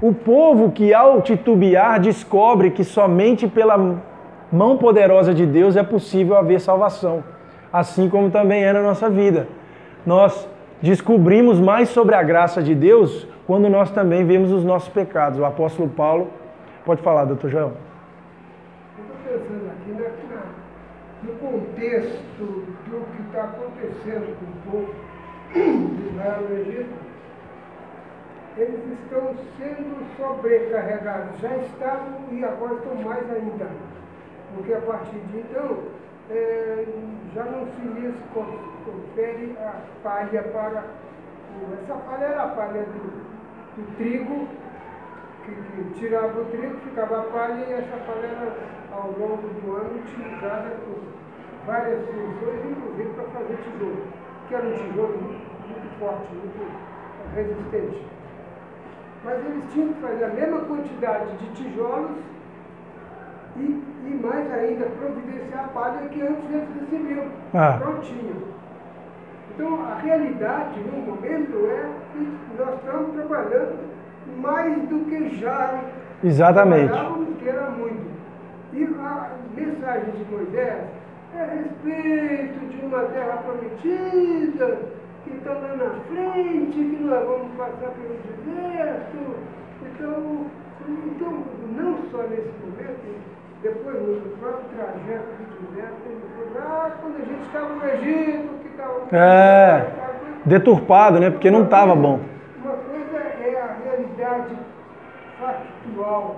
[0.00, 4.02] O povo que, ao titubear, descobre que somente pela
[4.52, 7.24] mão poderosa de Deus é possível haver salvação,
[7.72, 9.48] assim como também é na nossa vida.
[10.04, 10.48] Nós
[10.80, 15.38] descobrimos mais sobre a graça de Deus quando nós também vemos os nossos pecados.
[15.38, 16.28] O apóstolo Paulo,
[16.84, 17.72] pode falar, doutor João.
[18.98, 20.10] Eu estou pensando aqui né,
[21.26, 24.94] no contexto do que está acontecendo com o povo
[25.52, 27.06] de Israel no Egito,
[28.56, 33.68] eles estão sendo sobrecarregados, já estavam e agora estão mais ainda.
[34.54, 35.78] Porque a partir de então,
[36.30, 36.84] é,
[37.34, 40.84] já não se lhes confere a palha para.
[41.82, 44.48] Essa palha era a palha do, do trigo,
[45.46, 48.56] que, tirava o trigo, ficava a palha e essa palha era
[48.92, 50.98] ao longo do ano utilizada por
[51.66, 54.02] várias funções, inclusive para fazer tijolo,
[54.48, 58.06] que era um tijolo muito, muito forte, muito resistente.
[59.24, 62.18] Mas eles tinham que fazer a mesma quantidade de tijolos
[63.56, 67.78] e, e mais ainda providenciar a palha que antes eles recebiam, ah.
[67.80, 68.56] prontinho.
[69.54, 73.95] Então a realidade no momento é que nós estamos trabalhando
[74.40, 75.80] mais do que já
[76.22, 76.92] Exatamente.
[77.38, 78.16] que era muito.
[78.72, 80.84] E a mensagem de Moisés
[81.34, 84.78] é a respeito de uma terra prometida,
[85.24, 89.36] que está lá na frente, que nós vamos passar pelo deserto.
[89.82, 90.46] Então,
[91.06, 91.42] então
[91.76, 93.20] não só nesse momento,
[93.62, 96.20] depois no próprio trajeto do deserto, ele
[96.54, 99.16] falou, ah, quando a gente estava no Egito, que estava.
[99.16, 99.86] É,
[100.44, 101.30] deturpado, né?
[101.30, 102.20] Porque não estava bom.
[102.62, 104.56] Uma coisa é a realidade
[105.96, 106.36] factual,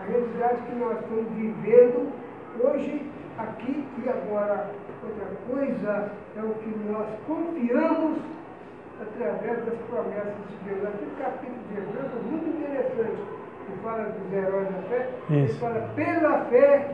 [0.00, 2.12] a realidade que nós estamos vivendo
[2.60, 4.70] hoje, aqui e agora.
[5.02, 8.18] Outra coisa é o que nós confiamos
[9.00, 10.84] através das promessas de Deus.
[10.84, 13.22] Aqui no capítulo de Hebreus é muito interessante,
[13.66, 15.08] que fala dos heróis da fé.
[15.30, 15.60] Isso.
[15.60, 16.90] fala, pela fé,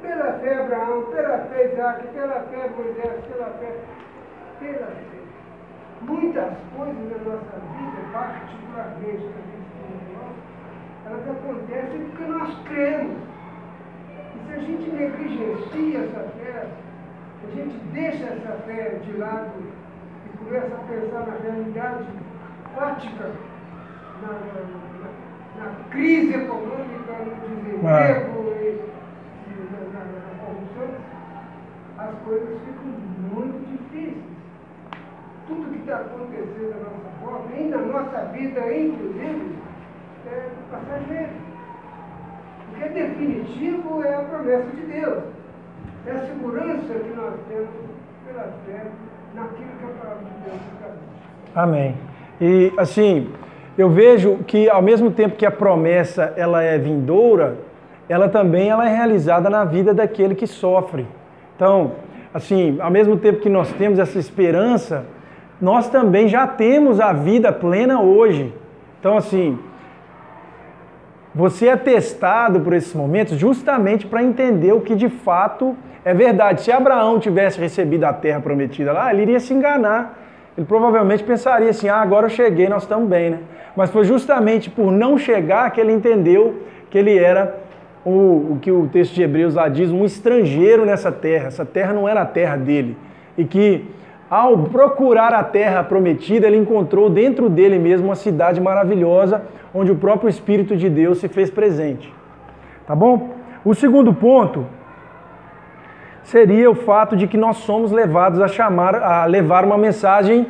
[0.00, 3.72] pela fé Abraão, pela fé Isaac, pela fé Moisés, pela fé,
[4.60, 5.16] pela fé.
[6.02, 9.65] Muitas coisas na nossa vida, particularmente na vida espiritual,
[11.06, 13.16] elas acontecem porque nós cremos.
[14.34, 16.66] E se a gente negligencia essa fé,
[17.40, 19.50] se a gente deixa essa fé de lado
[20.26, 22.04] e começa a pensar na realidade
[22.74, 23.30] prática,
[24.22, 24.86] na, na-
[25.64, 28.78] na crise econômica, no desemprego e,
[29.48, 30.88] e na, na- na corrupção,
[31.98, 32.84] as coisas ficam
[33.32, 34.22] muito difíceis.
[35.46, 39.56] Tudo que está acontecendo na nossa volta, e na nossa vida, inclusive,
[40.26, 41.32] é passageiro.
[42.70, 45.22] O que é definitivo é a promessa de Deus.
[46.06, 47.68] É a segurança que nós temos
[48.26, 48.86] pela fé
[49.34, 51.16] naquilo que a palavra de Deus establece.
[51.54, 51.94] Amém.
[52.40, 53.28] E assim,
[53.78, 57.56] eu vejo que ao mesmo tempo que a promessa ela é vindoura,
[58.08, 61.06] ela também ela é realizada na vida daquele que sofre.
[61.54, 61.92] Então,
[62.32, 65.04] assim, ao mesmo tempo que nós temos essa esperança,
[65.60, 68.52] nós também já temos a vida plena hoje.
[69.00, 69.58] Então, assim,
[71.36, 76.62] você é testado por esses momentos justamente para entender o que de fato é verdade.
[76.62, 80.18] Se Abraão tivesse recebido a terra prometida lá, ele iria se enganar.
[80.56, 83.38] Ele provavelmente pensaria assim: ah, agora eu cheguei, nós estamos bem, né?
[83.76, 87.54] Mas foi justamente por não chegar que ele entendeu que ele era
[88.02, 91.48] o, o que o texto de Hebreus lá diz, um estrangeiro nessa terra.
[91.48, 92.96] Essa terra não era a terra dele.
[93.36, 93.84] E que
[94.28, 99.96] ao procurar a terra prometida, ele encontrou dentro dele mesmo uma cidade maravilhosa, onde o
[99.96, 102.12] próprio Espírito de Deus se fez presente.
[102.86, 103.30] Tá bom?
[103.64, 104.66] O segundo ponto
[106.24, 110.46] seria o fato de que nós somos levados a chamar, a levar uma mensagem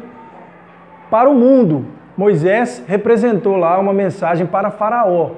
[1.11, 1.85] para o mundo.
[2.17, 5.33] Moisés representou lá uma mensagem para Faraó.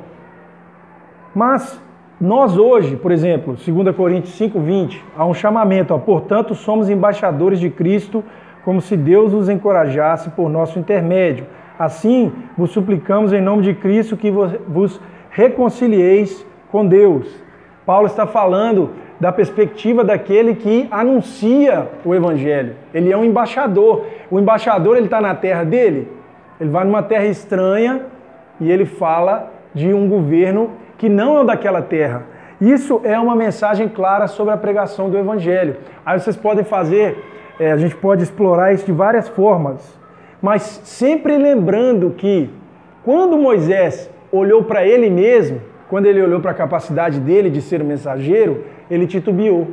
[1.35, 1.81] Mas
[2.21, 7.71] nós hoje, por exemplo, 2 Coríntios 5:20, há um chamamento, ó, portanto, somos embaixadores de
[7.71, 8.25] Cristo,
[8.65, 11.47] como se Deus os encorajasse por nosso intermédio.
[11.79, 15.01] Assim, vos suplicamos em nome de Cristo que vos
[15.31, 17.29] reconcilieis com Deus.
[17.87, 22.75] Paulo está falando da perspectiva daquele que anuncia o evangelho.
[22.93, 24.05] Ele é um embaixador.
[24.31, 26.09] O embaixador ele está na terra dele.
[26.61, 28.03] Ele vai numa terra estranha
[28.61, 32.27] e ele fala de um governo que não é daquela terra.
[32.61, 35.77] Isso é uma mensagem clara sobre a pregação do evangelho.
[36.05, 37.17] Aí vocês podem fazer,
[37.59, 39.99] é, a gente pode explorar isso de várias formas,
[40.43, 42.51] mas sempre lembrando que
[43.05, 47.81] quando Moisés olhou para ele mesmo, quando ele olhou para a capacidade dele de ser
[47.81, 49.69] um mensageiro, ele titubeou.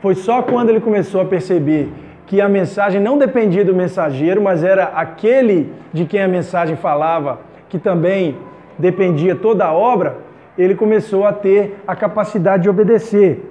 [0.00, 1.90] Foi só quando ele começou a perceber
[2.26, 7.40] que a mensagem não dependia do mensageiro, mas era aquele de quem a mensagem falava,
[7.68, 8.36] que também
[8.78, 10.18] dependia toda a obra,
[10.56, 13.50] ele começou a ter a capacidade de obedecer.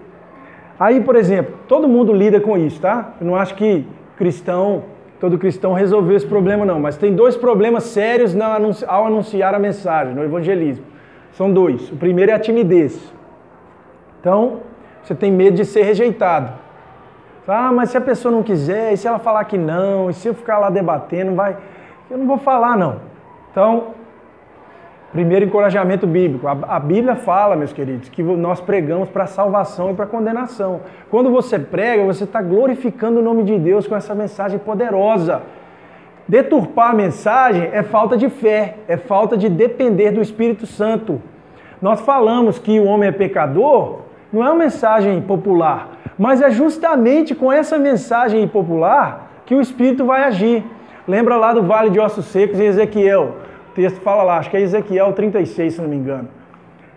[0.79, 3.13] Aí, por exemplo, todo mundo lida com isso, tá?
[3.19, 3.85] Eu não acho que
[4.17, 4.83] cristão,
[5.19, 6.79] todo cristão resolveu esse problema, não.
[6.79, 8.35] Mas tem dois problemas sérios
[8.87, 10.85] ao anunciar a mensagem, no evangelismo.
[11.33, 11.91] São dois.
[11.91, 13.13] O primeiro é a timidez.
[14.19, 14.61] Então,
[15.03, 16.53] você tem medo de ser rejeitado.
[17.47, 20.27] Ah, mas se a pessoa não quiser, e se ela falar que não, e se
[20.27, 21.57] eu ficar lá debatendo, vai.
[22.09, 23.01] Eu não vou falar, não.
[23.51, 23.87] Então,
[25.13, 26.47] primeiro encorajamento bíblico.
[26.47, 30.81] A, Bíblia fala, meus queridos, que nós pregamos para salvação e para condenação.
[31.09, 35.43] Quando você prega, você está glorificando o nome de Deus com essa mensagem poderosa.
[36.27, 41.21] Deturpar a mensagem é falta de fé, é falta de depender do Espírito Santo.
[41.79, 43.99] Nós falamos que o homem é pecador,
[44.31, 50.05] não é uma mensagem popular, mas é justamente com essa mensagem popular que o Espírito
[50.05, 50.63] vai agir.
[51.07, 53.42] Lembra lá do Vale de Ossos Secos em Ezequiel?
[53.75, 56.27] Texto fala lá, acho que é Ezequiel 36, se não me engano.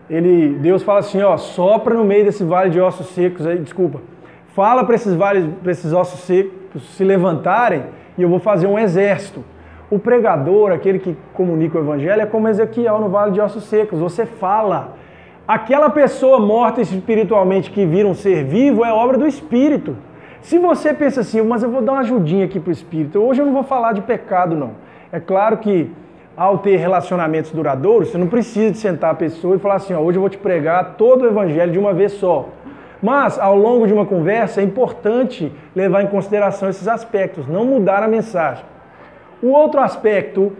[0.08, 4.00] Ele, Deus fala assim, ó, sopra no meio desse vale de ossos secos aí, desculpa.
[4.48, 7.84] Fala para esses vales, para esses ossos secos se levantarem
[8.16, 9.44] e eu vou fazer um exército.
[9.90, 13.98] O pregador, aquele que comunica o evangelho, é como Ezequiel no vale de ossos secos.
[14.00, 14.96] Você fala.
[15.46, 19.96] Aquela pessoa morta espiritualmente que vira um ser vivo é obra do Espírito.
[20.40, 23.42] Se você pensa assim, mas eu vou dar uma ajudinha aqui para o Espírito, hoje
[23.42, 24.72] eu não vou falar de pecado, não.
[25.12, 25.90] É claro que
[26.36, 30.00] ao ter relacionamentos duradouros, você não precisa de sentar a pessoa e falar assim, ó,
[30.00, 32.48] hoje eu vou te pregar todo o evangelho de uma vez só.
[33.02, 38.02] Mas, ao longo de uma conversa, é importante levar em consideração esses aspectos, não mudar
[38.02, 38.64] a mensagem.
[39.42, 40.52] O outro aspecto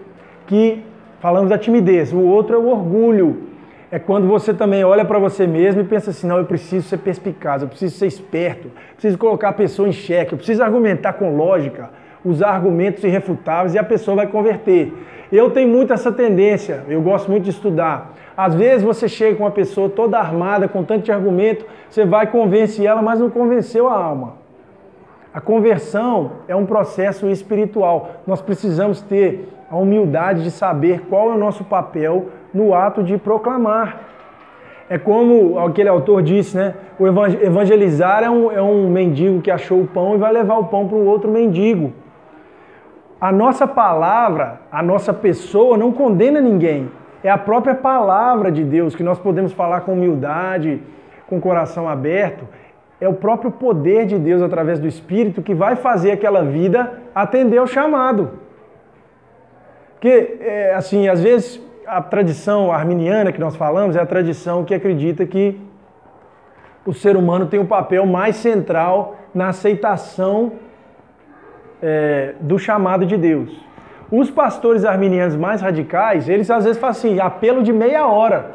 [0.47, 0.83] que
[1.21, 3.45] falamos da timidez, o outro é o orgulho.
[3.91, 6.99] É quando você também olha para você mesmo e pensa assim: não, eu preciso ser
[6.99, 11.37] perspicaz, eu preciso ser esperto, preciso colocar a pessoa em xeque, eu preciso argumentar com
[11.37, 11.91] lógica,
[12.27, 14.93] usar argumentos irrefutáveis e a pessoa vai converter.
[15.31, 18.13] Eu tenho muito essa tendência, eu gosto muito de estudar.
[18.37, 22.27] Às vezes você chega com uma pessoa toda armada, com tanto de argumento, você vai
[22.27, 24.35] convencer ela, mas não convenceu a alma.
[25.33, 28.11] A conversão é um processo espiritual.
[28.27, 33.19] Nós precisamos ter a humildade de saber qual é o nosso papel no ato de
[33.19, 34.01] proclamar.
[34.89, 36.75] É como aquele autor disse, né?
[36.99, 40.65] O evangelizar é um, é um mendigo que achou o pão e vai levar o
[40.65, 41.93] pão para um outro mendigo.
[43.21, 46.91] A nossa palavra, a nossa pessoa não condena ninguém.
[47.25, 50.83] É a própria palavra de Deus que nós podemos falar com humildade,
[51.27, 52.47] com coração aberto.
[53.01, 57.59] É o próprio poder de Deus através do Espírito que vai fazer aquela vida atender
[57.59, 58.39] ao chamado.
[59.95, 64.75] Porque, é, assim, às vezes a tradição arminiana que nós falamos é a tradição que
[64.75, 65.59] acredita que
[66.85, 70.53] o ser humano tem um papel mais central na aceitação
[71.83, 73.51] é, do chamado de Deus.
[74.11, 78.55] Os pastores arminianos mais radicais, eles às vezes falam assim, apelo de meia hora.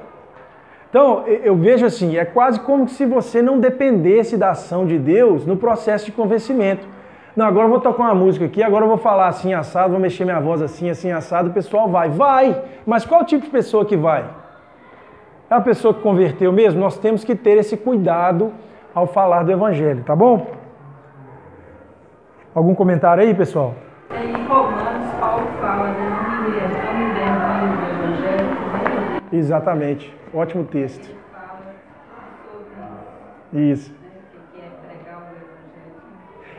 [0.89, 5.45] Então, eu vejo assim, é quase como se você não dependesse da ação de Deus
[5.45, 6.85] no processo de convencimento.
[7.33, 9.99] Não, agora eu vou tocar uma música aqui, agora eu vou falar assim assado, vou
[9.99, 12.09] mexer minha voz assim, assim assado, o pessoal vai.
[12.09, 12.61] Vai!
[12.85, 14.25] Mas qual tipo de pessoa que vai?
[15.49, 16.79] É a pessoa que converteu mesmo?
[16.79, 18.51] Nós temos que ter esse cuidado
[18.93, 20.45] ao falar do Evangelho, tá bom?
[22.53, 23.73] Algum comentário aí, pessoal?
[24.09, 26.21] É, em Romanos, Paulo fala, né?
[26.43, 26.49] Do
[28.09, 28.45] Evangelho.
[28.45, 29.21] Né?
[29.31, 30.13] Exatamente.
[30.33, 31.09] Ótimo texto.
[33.53, 33.93] Isso.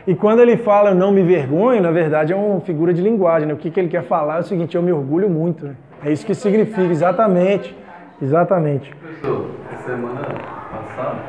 [0.05, 3.47] E quando ele fala não me vergonho, na verdade é uma figura de linguagem.
[3.47, 3.53] Né?
[3.53, 5.65] O que, que ele quer falar é o seguinte: eu me orgulho muito.
[5.65, 5.75] Né?
[6.03, 7.77] É isso que significa, exatamente.
[8.19, 8.93] Exatamente.
[8.95, 9.49] Professor,
[9.85, 10.27] semana
[10.71, 11.19] passada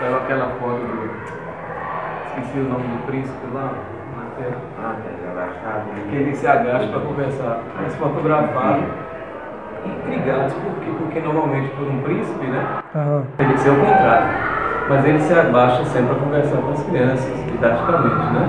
[0.00, 1.33] saiu aquela foto do.
[2.36, 3.70] Esqueci o nome do príncipe lá,
[4.16, 4.56] na terra.
[4.82, 5.84] Ah, é agachado.
[6.10, 7.60] Que ele se agacha para conversar.
[7.80, 8.82] Mas fotografado,
[9.86, 10.90] intrigados, por quê?
[10.98, 12.82] Porque normalmente por um príncipe, né?
[12.94, 13.22] Aham.
[13.36, 14.26] Tem que ser o contrário.
[14.88, 18.48] Mas ele se abaixa sempre para conversar com as crianças, didaticamente, né?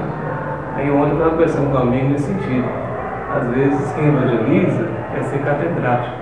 [0.77, 2.67] Aí ontem eu estava conversando com um amigo nesse sentido.
[3.37, 6.15] Às vezes quem evangeliza quer ser catedrático.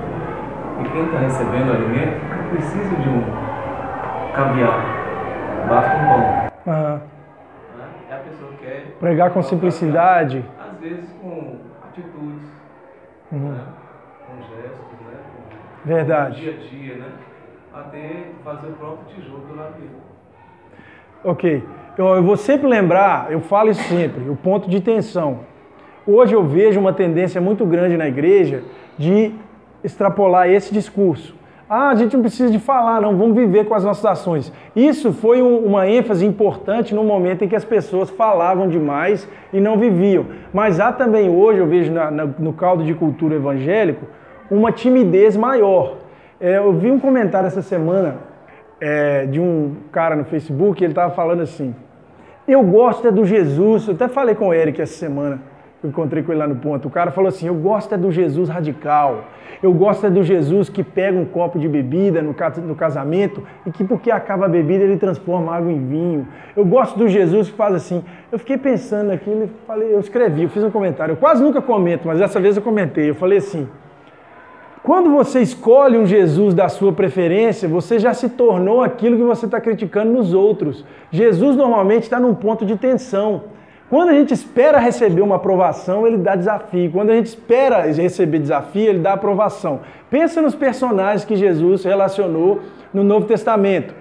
[0.82, 3.24] E quem está recebendo alimento não precisa de um
[4.36, 4.80] caviar.
[5.70, 6.52] Basta um pão.
[6.68, 6.94] Aham.
[6.94, 7.86] Né?
[8.12, 10.44] É a pessoa que quer Pregar com simplicidade.
[10.60, 12.44] Às vezes com atitudes,
[13.32, 13.50] Uhum.
[13.52, 13.64] né?
[14.28, 15.18] com gestos, né?
[15.84, 16.40] com Verdade.
[16.42, 17.08] dia a dia, né?
[17.74, 19.96] Até fazer o próprio tijolo na vida.
[21.24, 21.64] Ok.
[21.98, 25.40] Eu, eu vou sempre lembrar, eu falo isso sempre, o ponto de tensão.
[26.06, 28.64] Hoje eu vejo uma tendência muito grande na igreja
[28.98, 29.34] de
[29.84, 31.36] extrapolar esse discurso.
[31.76, 34.54] Ah, a gente não precisa de falar, não, vamos viver com as nossas ações.
[34.76, 39.60] Isso foi um- uma ênfase importante no momento em que as pessoas falavam demais e
[39.60, 40.24] não viviam.
[40.54, 44.06] Mas há também hoje, eu vejo na- na- no caldo de cultura evangélico,
[44.52, 45.96] uma timidez maior.
[46.40, 48.18] É, eu vi um comentário essa semana
[48.80, 51.74] é, de um cara no Facebook, ele estava falando assim:
[52.48, 53.88] Eu gosto é do Jesus.
[53.88, 55.42] Eu até falei com o Eric essa semana,
[55.84, 56.88] encontrei com ele lá no ponto.
[56.88, 59.26] O cara falou assim: Eu gosto é do Jesus radical.
[59.62, 63.42] Eu gosto é do Jesus que pega um copo de bebida no, ca- no casamento
[63.66, 66.28] e que, porque acaba a bebida, ele transforma água em vinho.
[66.56, 68.04] Eu gosto do Jesus que faz assim.
[68.30, 71.14] Eu fiquei pensando naquilo, falei, eu escrevi, eu fiz um comentário.
[71.14, 73.10] Eu quase nunca comento, mas dessa vez eu comentei.
[73.10, 73.68] Eu falei assim.
[74.84, 79.46] Quando você escolhe um Jesus da sua preferência, você já se tornou aquilo que você
[79.46, 80.86] está criticando nos outros.
[81.10, 83.44] Jesus normalmente está num ponto de tensão.
[83.94, 86.90] Quando a gente espera receber uma aprovação, ele dá desafio.
[86.92, 89.82] Quando a gente espera receber desafio, ele dá aprovação.
[90.10, 93.94] Pensa nos personagens que Jesus relacionou no Novo Testamento.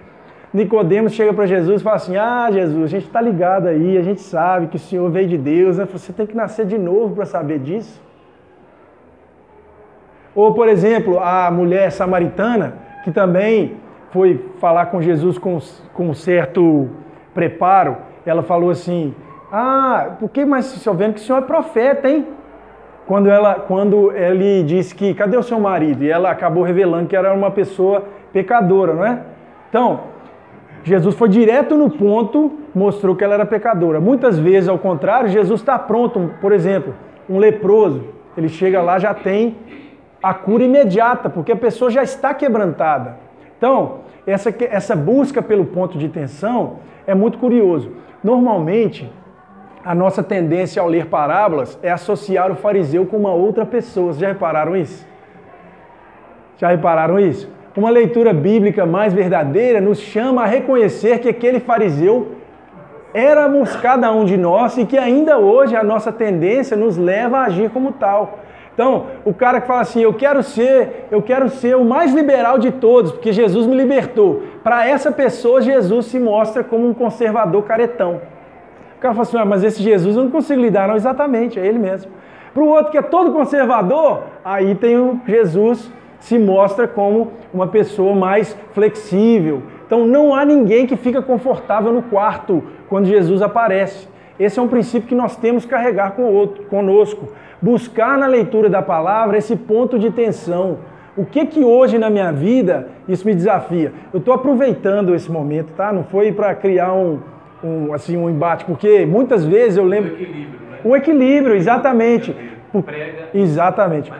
[0.50, 4.02] Nicodemos chega para Jesus e fala assim: Ah, Jesus, a gente está ligado aí, a
[4.02, 5.84] gente sabe que o Senhor veio de Deus, né?
[5.84, 8.00] você tem que nascer de novo para saber disso.
[10.34, 13.76] Ou, por exemplo, a mulher samaritana, que também
[14.10, 15.58] foi falar com Jesus com,
[15.92, 16.88] com um certo
[17.34, 19.14] preparo, ela falou assim:
[19.54, 22.26] Ah, por que mais se vendo que o senhor é profeta, hein?
[23.06, 26.02] quando, ela, quando ele disse que cadê o seu marido?
[26.02, 29.20] E ela acabou revelando que era uma pessoa pecadora, não é?
[29.68, 30.00] Então,
[30.82, 34.00] Jesus foi direto no ponto, mostrou que ela era pecadora.
[34.00, 36.32] Muitas vezes, ao contrário, Jesus está pronto.
[36.40, 36.94] Por exemplo,
[37.28, 38.02] um leproso,
[38.34, 39.56] ele chega lá já tem
[40.22, 43.18] a cura imediata, porque a pessoa já está quebrantada.
[43.58, 47.90] Então, essa, essa busca pelo ponto de tensão é muito curioso.
[48.22, 49.12] Normalmente,
[49.84, 54.12] a nossa tendência ao ler parábolas é associar o fariseu com uma outra pessoa.
[54.12, 55.06] Vocês já repararam isso?
[56.56, 57.50] Já repararam isso?
[57.76, 62.32] Uma leitura bíblica mais verdadeira nos chama a reconhecer que aquele fariseu
[63.12, 67.44] éramos cada um de nós e que ainda hoje a nossa tendência nos leva a
[67.44, 68.38] agir como tal.
[68.74, 72.58] Então, o cara que fala assim, eu quero ser, eu quero ser o mais liberal
[72.58, 74.42] de todos, porque Jesus me libertou.
[74.62, 78.20] Para essa pessoa, Jesus se mostra como um conservador caretão.
[79.02, 81.78] Cara fala assim, ah, mas esse Jesus eu não consigo lidar, não, exatamente, é ele
[81.78, 82.12] mesmo.
[82.54, 85.90] Para o outro que é todo conservador, aí tem o Jesus
[86.20, 89.64] se mostra como uma pessoa mais flexível.
[89.84, 94.06] Então não há ninguém que fica confortável no quarto quando Jesus aparece.
[94.38, 97.28] Esse é um princípio que nós temos que carregar com outro, conosco
[97.60, 100.78] buscar na leitura da palavra esse ponto de tensão.
[101.16, 103.92] O que que hoje na minha vida isso me desafia?
[104.12, 105.92] Eu estou aproveitando esse momento, tá?
[105.92, 107.18] Não foi para criar um,
[107.62, 110.78] um, assim um embate, porque muitas vezes eu lembro O equilíbrio, né?
[110.84, 112.32] o equilíbrio, exatamente.
[112.32, 114.10] Prega, Exatamente.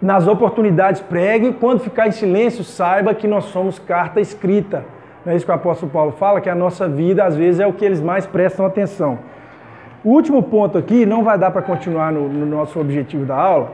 [0.00, 4.84] Nas oportunidades pregue, quando ficar em silêncio, saiba que nós somos carta escrita.
[5.24, 7.66] Não é isso que o apóstolo Paulo fala, que a nossa vida às vezes é
[7.66, 9.18] o que eles mais prestam atenção.
[10.04, 13.72] O último ponto aqui, não vai dar para continuar no, no nosso objetivo da aula,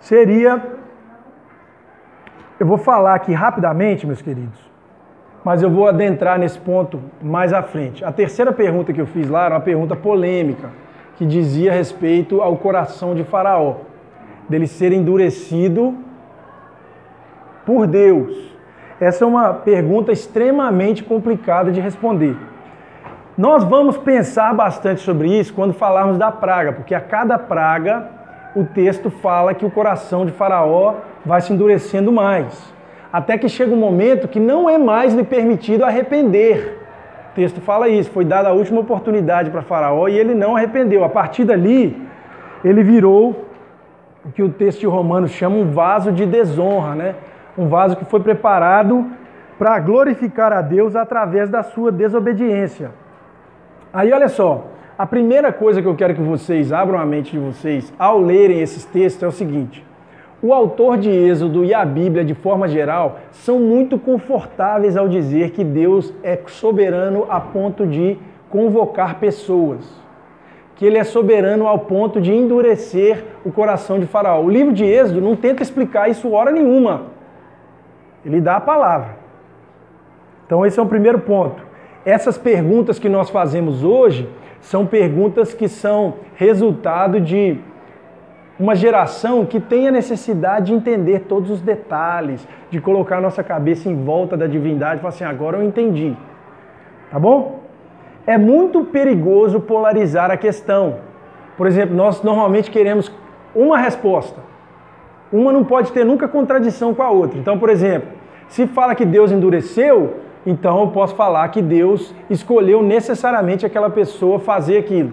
[0.00, 0.60] seria.
[2.58, 4.58] Eu vou falar aqui rapidamente, meus queridos,
[5.46, 8.04] mas eu vou adentrar nesse ponto mais à frente.
[8.04, 10.70] A terceira pergunta que eu fiz lá era uma pergunta polêmica,
[11.14, 13.76] que dizia respeito ao coração de Faraó,
[14.48, 15.94] dele ser endurecido
[17.64, 18.36] por Deus.
[19.00, 22.36] Essa é uma pergunta extremamente complicada de responder.
[23.38, 28.10] Nós vamos pensar bastante sobre isso quando falarmos da praga, porque a cada praga
[28.56, 30.94] o texto fala que o coração de Faraó
[31.24, 32.74] vai se endurecendo mais.
[33.16, 36.78] Até que chega um momento que não é mais lhe permitido arrepender.
[37.30, 41.02] O texto fala isso, foi dada a última oportunidade para Faraó e ele não arrependeu.
[41.02, 41.96] A partir dali,
[42.62, 43.46] ele virou
[44.22, 47.14] o que o texto de Romanos chama um vaso de desonra, né?
[47.56, 49.06] Um vaso que foi preparado
[49.58, 52.90] para glorificar a Deus através da sua desobediência.
[53.94, 54.66] Aí olha só,
[54.98, 58.60] a primeira coisa que eu quero que vocês abram a mente de vocês ao lerem
[58.60, 59.82] esses textos é o seguinte:
[60.42, 65.50] o autor de Êxodo e a Bíblia, de forma geral, são muito confortáveis ao dizer
[65.50, 68.18] que Deus é soberano a ponto de
[68.50, 69.84] convocar pessoas,
[70.74, 74.42] que ele é soberano ao ponto de endurecer o coração de Faraó.
[74.42, 77.06] O livro de Êxodo não tenta explicar isso hora nenhuma.
[78.24, 79.16] Ele dá a palavra.
[80.44, 81.66] Então esse é o primeiro ponto
[82.06, 84.28] essas perguntas que nós fazemos hoje
[84.60, 87.58] são perguntas que são resultado de
[88.58, 93.88] uma geração que tem a necessidade de entender todos os detalhes, de colocar nossa cabeça
[93.88, 96.16] em volta da divindade e falar assim: agora eu entendi.
[97.10, 97.60] Tá bom?
[98.26, 100.96] É muito perigoso polarizar a questão.
[101.56, 103.12] Por exemplo, nós normalmente queremos
[103.54, 104.40] uma resposta.
[105.32, 107.38] Uma não pode ter nunca contradição com a outra.
[107.38, 108.08] Então, por exemplo,
[108.48, 114.38] se fala que Deus endureceu, então eu posso falar que Deus escolheu necessariamente aquela pessoa
[114.38, 115.12] fazer aquilo.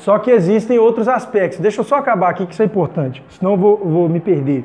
[0.00, 1.58] Só que existem outros aspectos.
[1.58, 4.64] Deixa eu só acabar aqui que isso é importante, senão eu vou, vou me perder.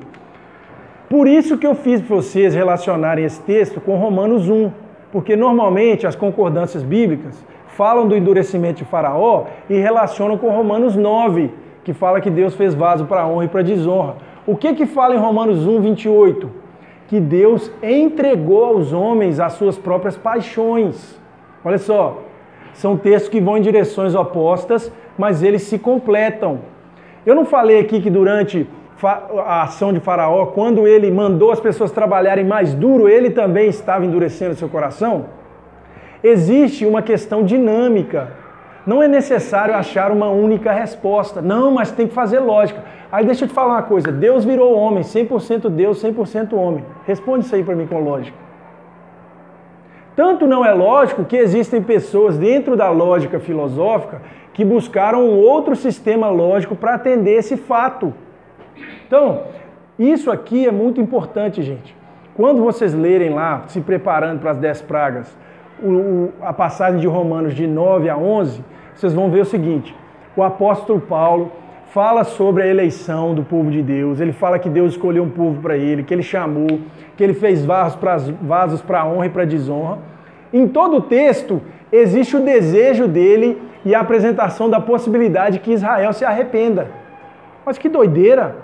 [1.10, 4.72] Por isso que eu fiz vocês relacionarem esse texto com Romanos 1,
[5.12, 11.52] porque normalmente as concordâncias bíblicas falam do endurecimento de Faraó e relacionam com Romanos 9,
[11.84, 14.16] que fala que Deus fez vaso para honra e para desonra.
[14.48, 16.66] O que que fala em Romanos 1, 28?
[17.08, 21.20] que Deus entregou aos homens as suas próprias paixões.
[21.64, 22.22] Olha só,
[22.76, 26.60] são textos que vão em direções opostas, mas eles se completam.
[27.26, 28.68] Eu não falei aqui que durante
[29.46, 34.06] a ação de Faraó, quando ele mandou as pessoas trabalharem mais duro, ele também estava
[34.06, 35.26] endurecendo seu coração?
[36.24, 38.30] Existe uma questão dinâmica.
[38.86, 41.42] Não é necessário achar uma única resposta.
[41.42, 42.84] Não, mas tem que fazer lógica.
[43.12, 46.84] Aí deixa eu te falar uma coisa: Deus virou homem, 100% Deus, 100% homem.
[47.06, 48.45] Responde isso aí para mim com lógica.
[50.16, 54.22] Tanto não é lógico que existem pessoas dentro da lógica filosófica
[54.53, 58.13] que buscaram um outro sistema lógico para atender esse fato.
[59.05, 59.43] Então,
[59.99, 61.95] isso aqui é muito importante, gente.
[62.36, 65.38] Quando vocês lerem lá, se preparando para as 10 pragas,
[65.82, 68.63] o, a passagem de Romanos de 9 a 11,
[68.93, 69.93] vocês vão ver o seguinte:
[70.36, 71.51] o apóstolo Paulo
[71.88, 74.20] fala sobre a eleição do povo de Deus.
[74.20, 76.80] Ele fala que Deus escolheu um povo para ele, que ele chamou,
[77.16, 79.99] que ele fez vasos para honra e para desonra.
[80.53, 81.61] Em todo o texto
[81.91, 86.88] existe o desejo dele e a apresentação da possibilidade que Israel se arrependa.
[87.66, 88.57] Mas que doideira!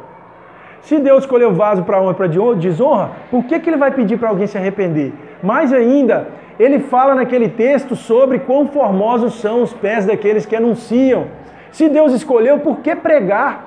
[0.82, 4.18] Se Deus escolheu vaso para honra e para desonra, por que, que ele vai pedir
[4.18, 5.14] para alguém se arrepender?
[5.44, 6.28] Mais ainda,
[6.60, 11.28] ele fala naquele texto sobre quão formosos são os pés daqueles que anunciam.
[11.72, 13.66] Se Deus escolheu, por que pregar?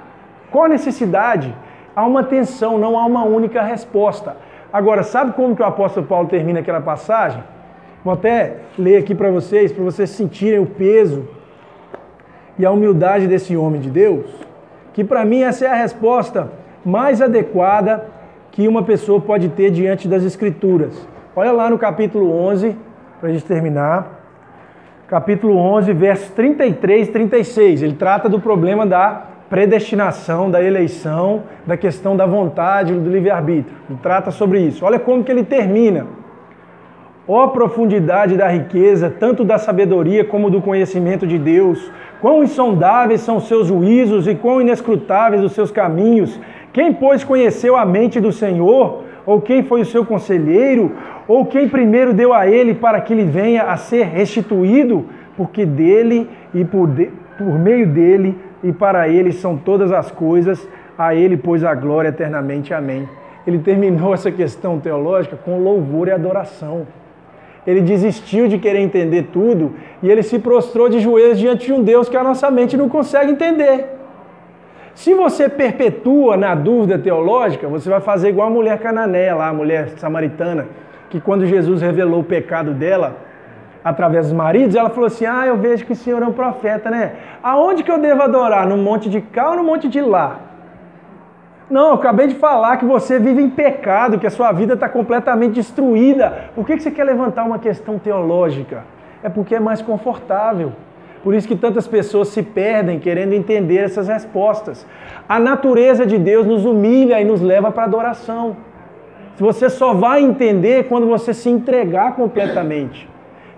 [0.51, 1.55] Qual a necessidade?
[1.95, 4.37] Há uma tensão, não há uma única resposta.
[4.75, 7.41] Agora, sabe como que o apóstolo Paulo termina aquela passagem?
[8.05, 11.29] Vou até ler aqui para vocês, para vocês sentirem o peso
[12.59, 14.27] e a humildade desse homem de Deus,
[14.93, 16.51] que para mim essa é a resposta
[16.85, 18.07] mais adequada
[18.51, 21.07] que uma pessoa pode ter diante das Escrituras.
[21.37, 22.77] Olha lá no capítulo 11,
[23.21, 24.23] para a gente terminar.
[25.07, 27.81] Capítulo 11, versos 33 e 36.
[27.81, 33.77] Ele trata do problema da predestinação, da eleição, da questão da vontade, do livre-arbítrio.
[33.89, 34.85] Ele trata sobre isso.
[34.85, 36.07] Olha como que ele termina.
[37.27, 41.91] Ó profundidade da riqueza, tanto da sabedoria como do conhecimento de Deus,
[42.21, 46.39] quão insondáveis são seus juízos e quão inescrutáveis os seus caminhos.
[46.73, 49.05] Quem, pois, conheceu a mente do Senhor?
[49.25, 50.93] Ou quem foi o seu conselheiro?
[51.27, 55.07] Ou quem primeiro deu a ele para que ele venha a ser restituído?
[55.35, 60.67] Porque dele e por, de, por meio dele e para ele são todas as coisas,
[60.99, 62.75] a ele, pois, a glória eternamente.
[62.75, 63.09] Amém.
[63.47, 66.87] Ele terminou essa questão teológica com louvor e adoração
[67.67, 71.83] ele desistiu de querer entender tudo e ele se prostrou de joelhos diante de um
[71.83, 73.87] Deus que a nossa mente não consegue entender.
[74.95, 79.53] Se você perpetua na dúvida teológica, você vai fazer igual a mulher cananeia lá, a
[79.53, 80.69] mulher samaritana,
[81.11, 83.17] que quando Jesus revelou o pecado dela,
[83.85, 86.91] através dos maridos, ela falou assim: Ah, eu vejo que o Senhor é um profeta,
[86.91, 87.13] né?
[87.43, 88.67] Aonde que eu devo adorar?
[88.67, 90.41] No monte de cá ou no monte de lá?
[91.69, 94.89] Não, eu acabei de falar que você vive em pecado, que a sua vida está
[94.89, 96.51] completamente destruída.
[96.55, 98.85] Por que você quer levantar uma questão teológica?
[99.23, 100.73] É porque é mais confortável.
[101.23, 104.87] Por isso que tantas pessoas se perdem querendo entender essas respostas.
[105.27, 108.55] A natureza de Deus nos humilha e nos leva para a adoração.
[109.39, 113.09] Você só vai entender quando você se entregar completamente.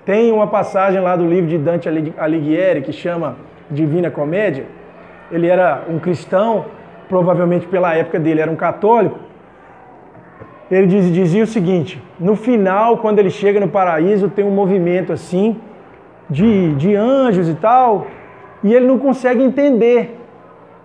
[0.07, 1.87] Tem uma passagem lá do livro de Dante
[2.17, 3.37] Alighieri que chama
[3.71, 4.65] Divina Comédia.
[5.31, 6.65] Ele era um cristão
[7.09, 9.19] provavelmente pela época dele era um católico,
[10.71, 15.13] ele diz, dizia o seguinte: no final, quando ele chega no paraíso, tem um movimento
[15.13, 15.57] assim
[16.29, 18.07] de, de anjos e tal,
[18.63, 20.21] e ele não consegue entender.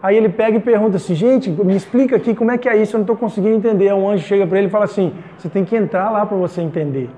[0.04, 2.96] Aí ele pega e pergunta assim: gente, me explica aqui como é que é isso,
[2.96, 3.92] eu não estou conseguindo entender.
[3.94, 6.62] Um anjo chega para ele e fala assim: você tem que entrar lá para você
[6.62, 7.10] entender.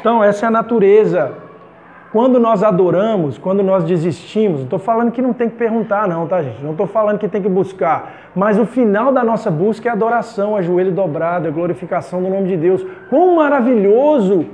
[0.00, 1.32] Então, essa é a natureza
[2.10, 6.26] quando nós adoramos, quando nós desistimos, não estou falando que não tem que perguntar, não,
[6.26, 6.62] tá, gente?
[6.64, 8.30] Não estou falando que tem que buscar.
[8.34, 12.48] Mas o final da nossa busca é adoração, a joelho dobrado, a glorificação do nome
[12.48, 12.84] de Deus.
[13.10, 14.46] Quão maravilhoso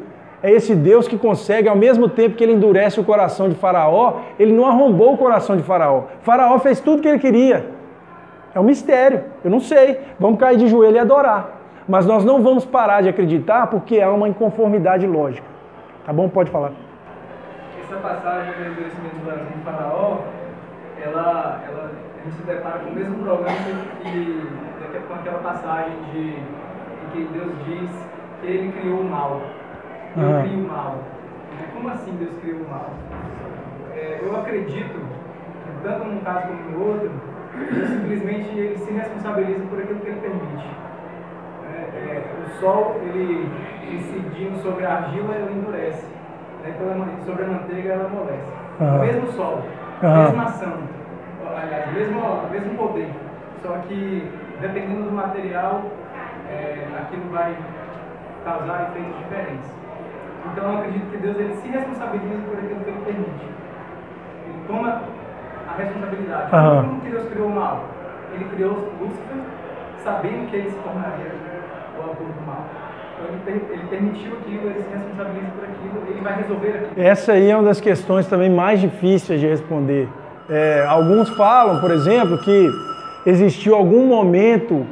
[0.42, 4.20] é esse Deus que consegue, ao mesmo tempo que ele endurece o coração de Faraó,
[4.38, 6.05] ele não arrombou o coração de Faraó.
[6.22, 7.66] Faraó fez tudo o que ele queria.
[8.53, 10.01] É um mistério, eu não sei.
[10.18, 11.54] Vamos cair de joelho e adorar.
[11.89, 15.47] Mas nós não vamos parar de acreditar porque há uma inconformidade lógica.
[16.05, 16.28] Tá bom?
[16.28, 16.72] Pode falar
[17.95, 20.18] essa passagem do endurecimento do coração de Faraó,
[21.01, 23.57] ela, ela, a gente se depara com o mesmo problema
[24.03, 24.49] que,
[25.07, 27.91] com aquela passagem de, em que Deus diz
[28.41, 29.41] que ele criou o mal.
[30.16, 30.43] Eu uhum.
[30.43, 30.99] crio o mal.
[31.72, 32.91] Como assim Deus criou o mal?
[33.95, 37.11] É, eu acredito que tanto num caso como no outro,
[37.87, 40.84] simplesmente ele se responsabiliza por aquilo que ele permite.
[41.75, 43.51] É, é, o sol, ele
[43.91, 46.07] incidindo sobre a argila, ele endurece
[46.64, 46.75] né,
[47.27, 48.53] sobre a manteiga ela amolece.
[48.81, 48.97] Uhum.
[48.97, 49.62] O mesmo sol,
[50.03, 50.09] uhum.
[50.09, 50.72] a mesma ação,
[51.57, 52.20] aliás, mesmo,
[52.51, 53.11] mesmo poder.
[53.62, 55.83] Só que dependendo do material,
[56.51, 57.57] é, aquilo vai
[58.45, 59.70] causar efeitos diferentes.
[60.53, 63.47] Então eu acredito que Deus ele se responsabiliza por aquilo que ele permite.
[64.47, 65.03] Ele toma
[65.68, 66.55] a responsabilidade.
[66.55, 66.89] Uhum.
[66.89, 67.85] Como que Deus criou o mal?
[68.35, 69.39] Ele criou Lúcifer
[70.03, 71.33] sabendo que ele se tornaria
[71.99, 72.64] o autor do mal.
[73.14, 76.92] Então ele, permitiu ele se por aquilo, ele vai resolver aquilo.
[76.97, 80.09] Essa aí é uma das questões também mais difíceis de responder.
[80.49, 82.70] É, alguns falam, por exemplo, que
[83.24, 84.86] existiu algum momento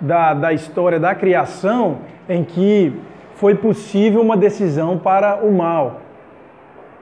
[0.00, 2.92] da, da história da criação em que
[3.34, 6.00] foi possível uma decisão para o mal.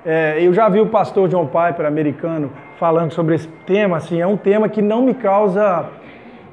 [0.04, 3.96] É, eu já vi o pastor John Piper, americano, falando sobre esse tema.
[3.96, 5.86] Assim, é um tema que não me causa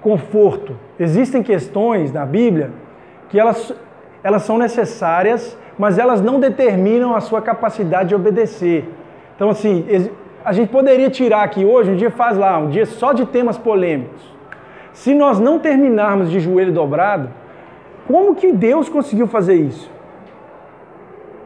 [0.01, 0.75] conforto.
[0.99, 2.71] Existem questões na Bíblia
[3.29, 3.73] que elas
[4.23, 8.87] elas são necessárias, mas elas não determinam a sua capacidade de obedecer.
[9.35, 9.85] Então, assim,
[10.43, 13.59] A gente poderia tirar aqui hoje, um dia faz lá, um dia só de temas
[13.59, 14.21] polêmicos.
[14.91, 17.29] Se nós não terminarmos de joelho dobrado,
[18.07, 19.89] como que Deus conseguiu fazer isso?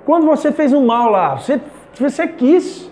[0.06, 1.60] Quando você fez um mal lá, você,
[2.00, 2.90] você quis.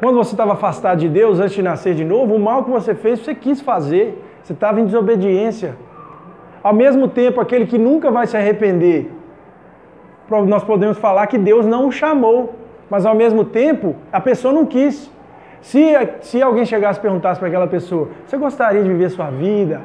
[0.00, 2.94] Quando você estava afastado de Deus antes de nascer de novo, o mal que você
[2.94, 4.22] fez, você quis fazer.
[4.42, 5.76] Você estava em desobediência.
[6.62, 9.10] Ao mesmo tempo, aquele que nunca vai se arrepender,
[10.46, 12.54] nós podemos falar que Deus não o chamou,
[12.88, 15.10] mas ao mesmo tempo, a pessoa não quis.
[15.60, 19.80] Se, se alguém chegasse e perguntasse para aquela pessoa: Você gostaria de viver sua vida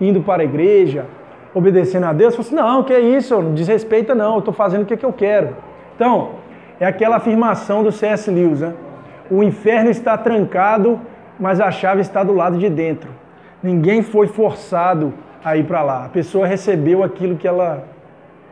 [0.00, 1.06] indo para a igreja,
[1.54, 2.34] obedecendo a Deus?
[2.34, 5.04] Você assim: Não, que é isso, não desrespeita, não, eu estou fazendo o que, que
[5.04, 5.56] eu quero.
[5.94, 6.30] Então,
[6.78, 8.30] é aquela afirmação do C.S.
[8.30, 8.74] Lewis: né?
[9.30, 11.00] O inferno está trancado,
[11.38, 13.10] mas a chave está do lado de dentro.
[13.66, 15.12] Ninguém foi forçado
[15.44, 16.04] a ir para lá.
[16.04, 17.82] A pessoa recebeu aquilo que ela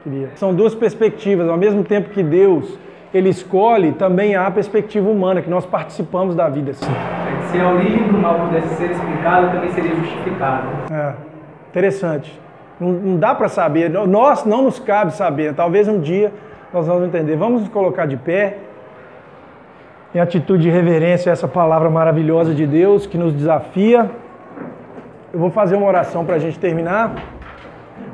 [0.02, 0.30] queria.
[0.34, 1.48] São duas perspectivas.
[1.48, 2.76] Ao mesmo tempo que Deus
[3.12, 6.72] ele escolhe, também há a perspectiva humana, que nós participamos da vida.
[6.72, 6.90] Sim.
[7.46, 10.66] Se a origem do mal pudesse ser explicada, também seria justificada.
[10.90, 11.12] É,
[11.70, 12.40] interessante.
[12.80, 15.54] Não, não dá para saber, nós não nos cabe saber.
[15.54, 16.32] Talvez um dia
[16.72, 17.36] nós vamos entender.
[17.36, 18.58] Vamos nos colocar de pé,
[20.12, 24.10] em atitude de reverência a essa palavra maravilhosa de Deus que nos desafia.
[25.34, 27.12] Eu vou fazer uma oração para a gente terminar.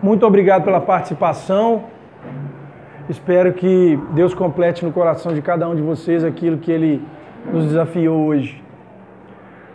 [0.02, 1.84] Muito obrigado pela participação.
[3.10, 7.06] Espero que Deus complete no coração de cada um de vocês aquilo que Ele
[7.52, 8.64] nos desafiou hoje.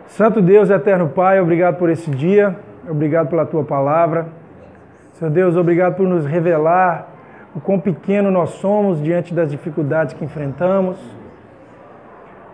[0.08, 2.56] Santo Deus, eterno Pai, obrigado por esse dia,
[2.90, 4.26] obrigado pela Tua palavra.
[5.12, 7.08] Senhor Deus, obrigado por nos revelar
[7.56, 10.98] o quão pequeno nós somos diante das dificuldades que enfrentamos.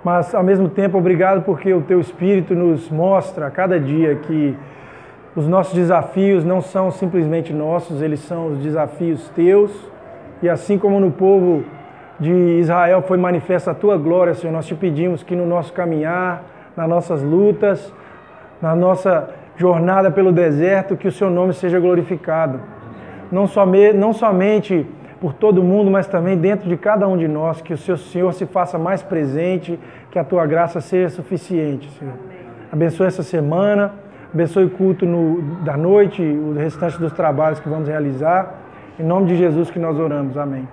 [0.03, 4.57] Mas, ao mesmo tempo, obrigado porque o Teu Espírito nos mostra a cada dia que
[5.36, 9.71] os nossos desafios não são simplesmente nossos, eles são os desafios Teus
[10.41, 11.63] e assim como no povo
[12.19, 16.43] de Israel foi manifesta a tua glória, Senhor, nós te pedimos que no nosso caminhar,
[16.75, 17.93] nas nossas lutas,
[18.61, 22.59] na nossa jornada pelo deserto, que o seu nome seja glorificado.
[23.32, 24.86] Não, somente, não somente
[25.19, 28.34] por todo mundo, mas também dentro de cada um de nós, que o seu Senhor
[28.34, 29.79] se faça mais presente,
[30.09, 32.15] que a tua graça seja suficiente, Senhor.
[32.71, 33.93] Abençoe essa semana,
[34.34, 38.55] abençoe o culto no, da noite, o restante dos trabalhos que vamos realizar.
[38.99, 40.38] Em nome de Jesus que nós oramos.
[40.38, 40.67] Amém.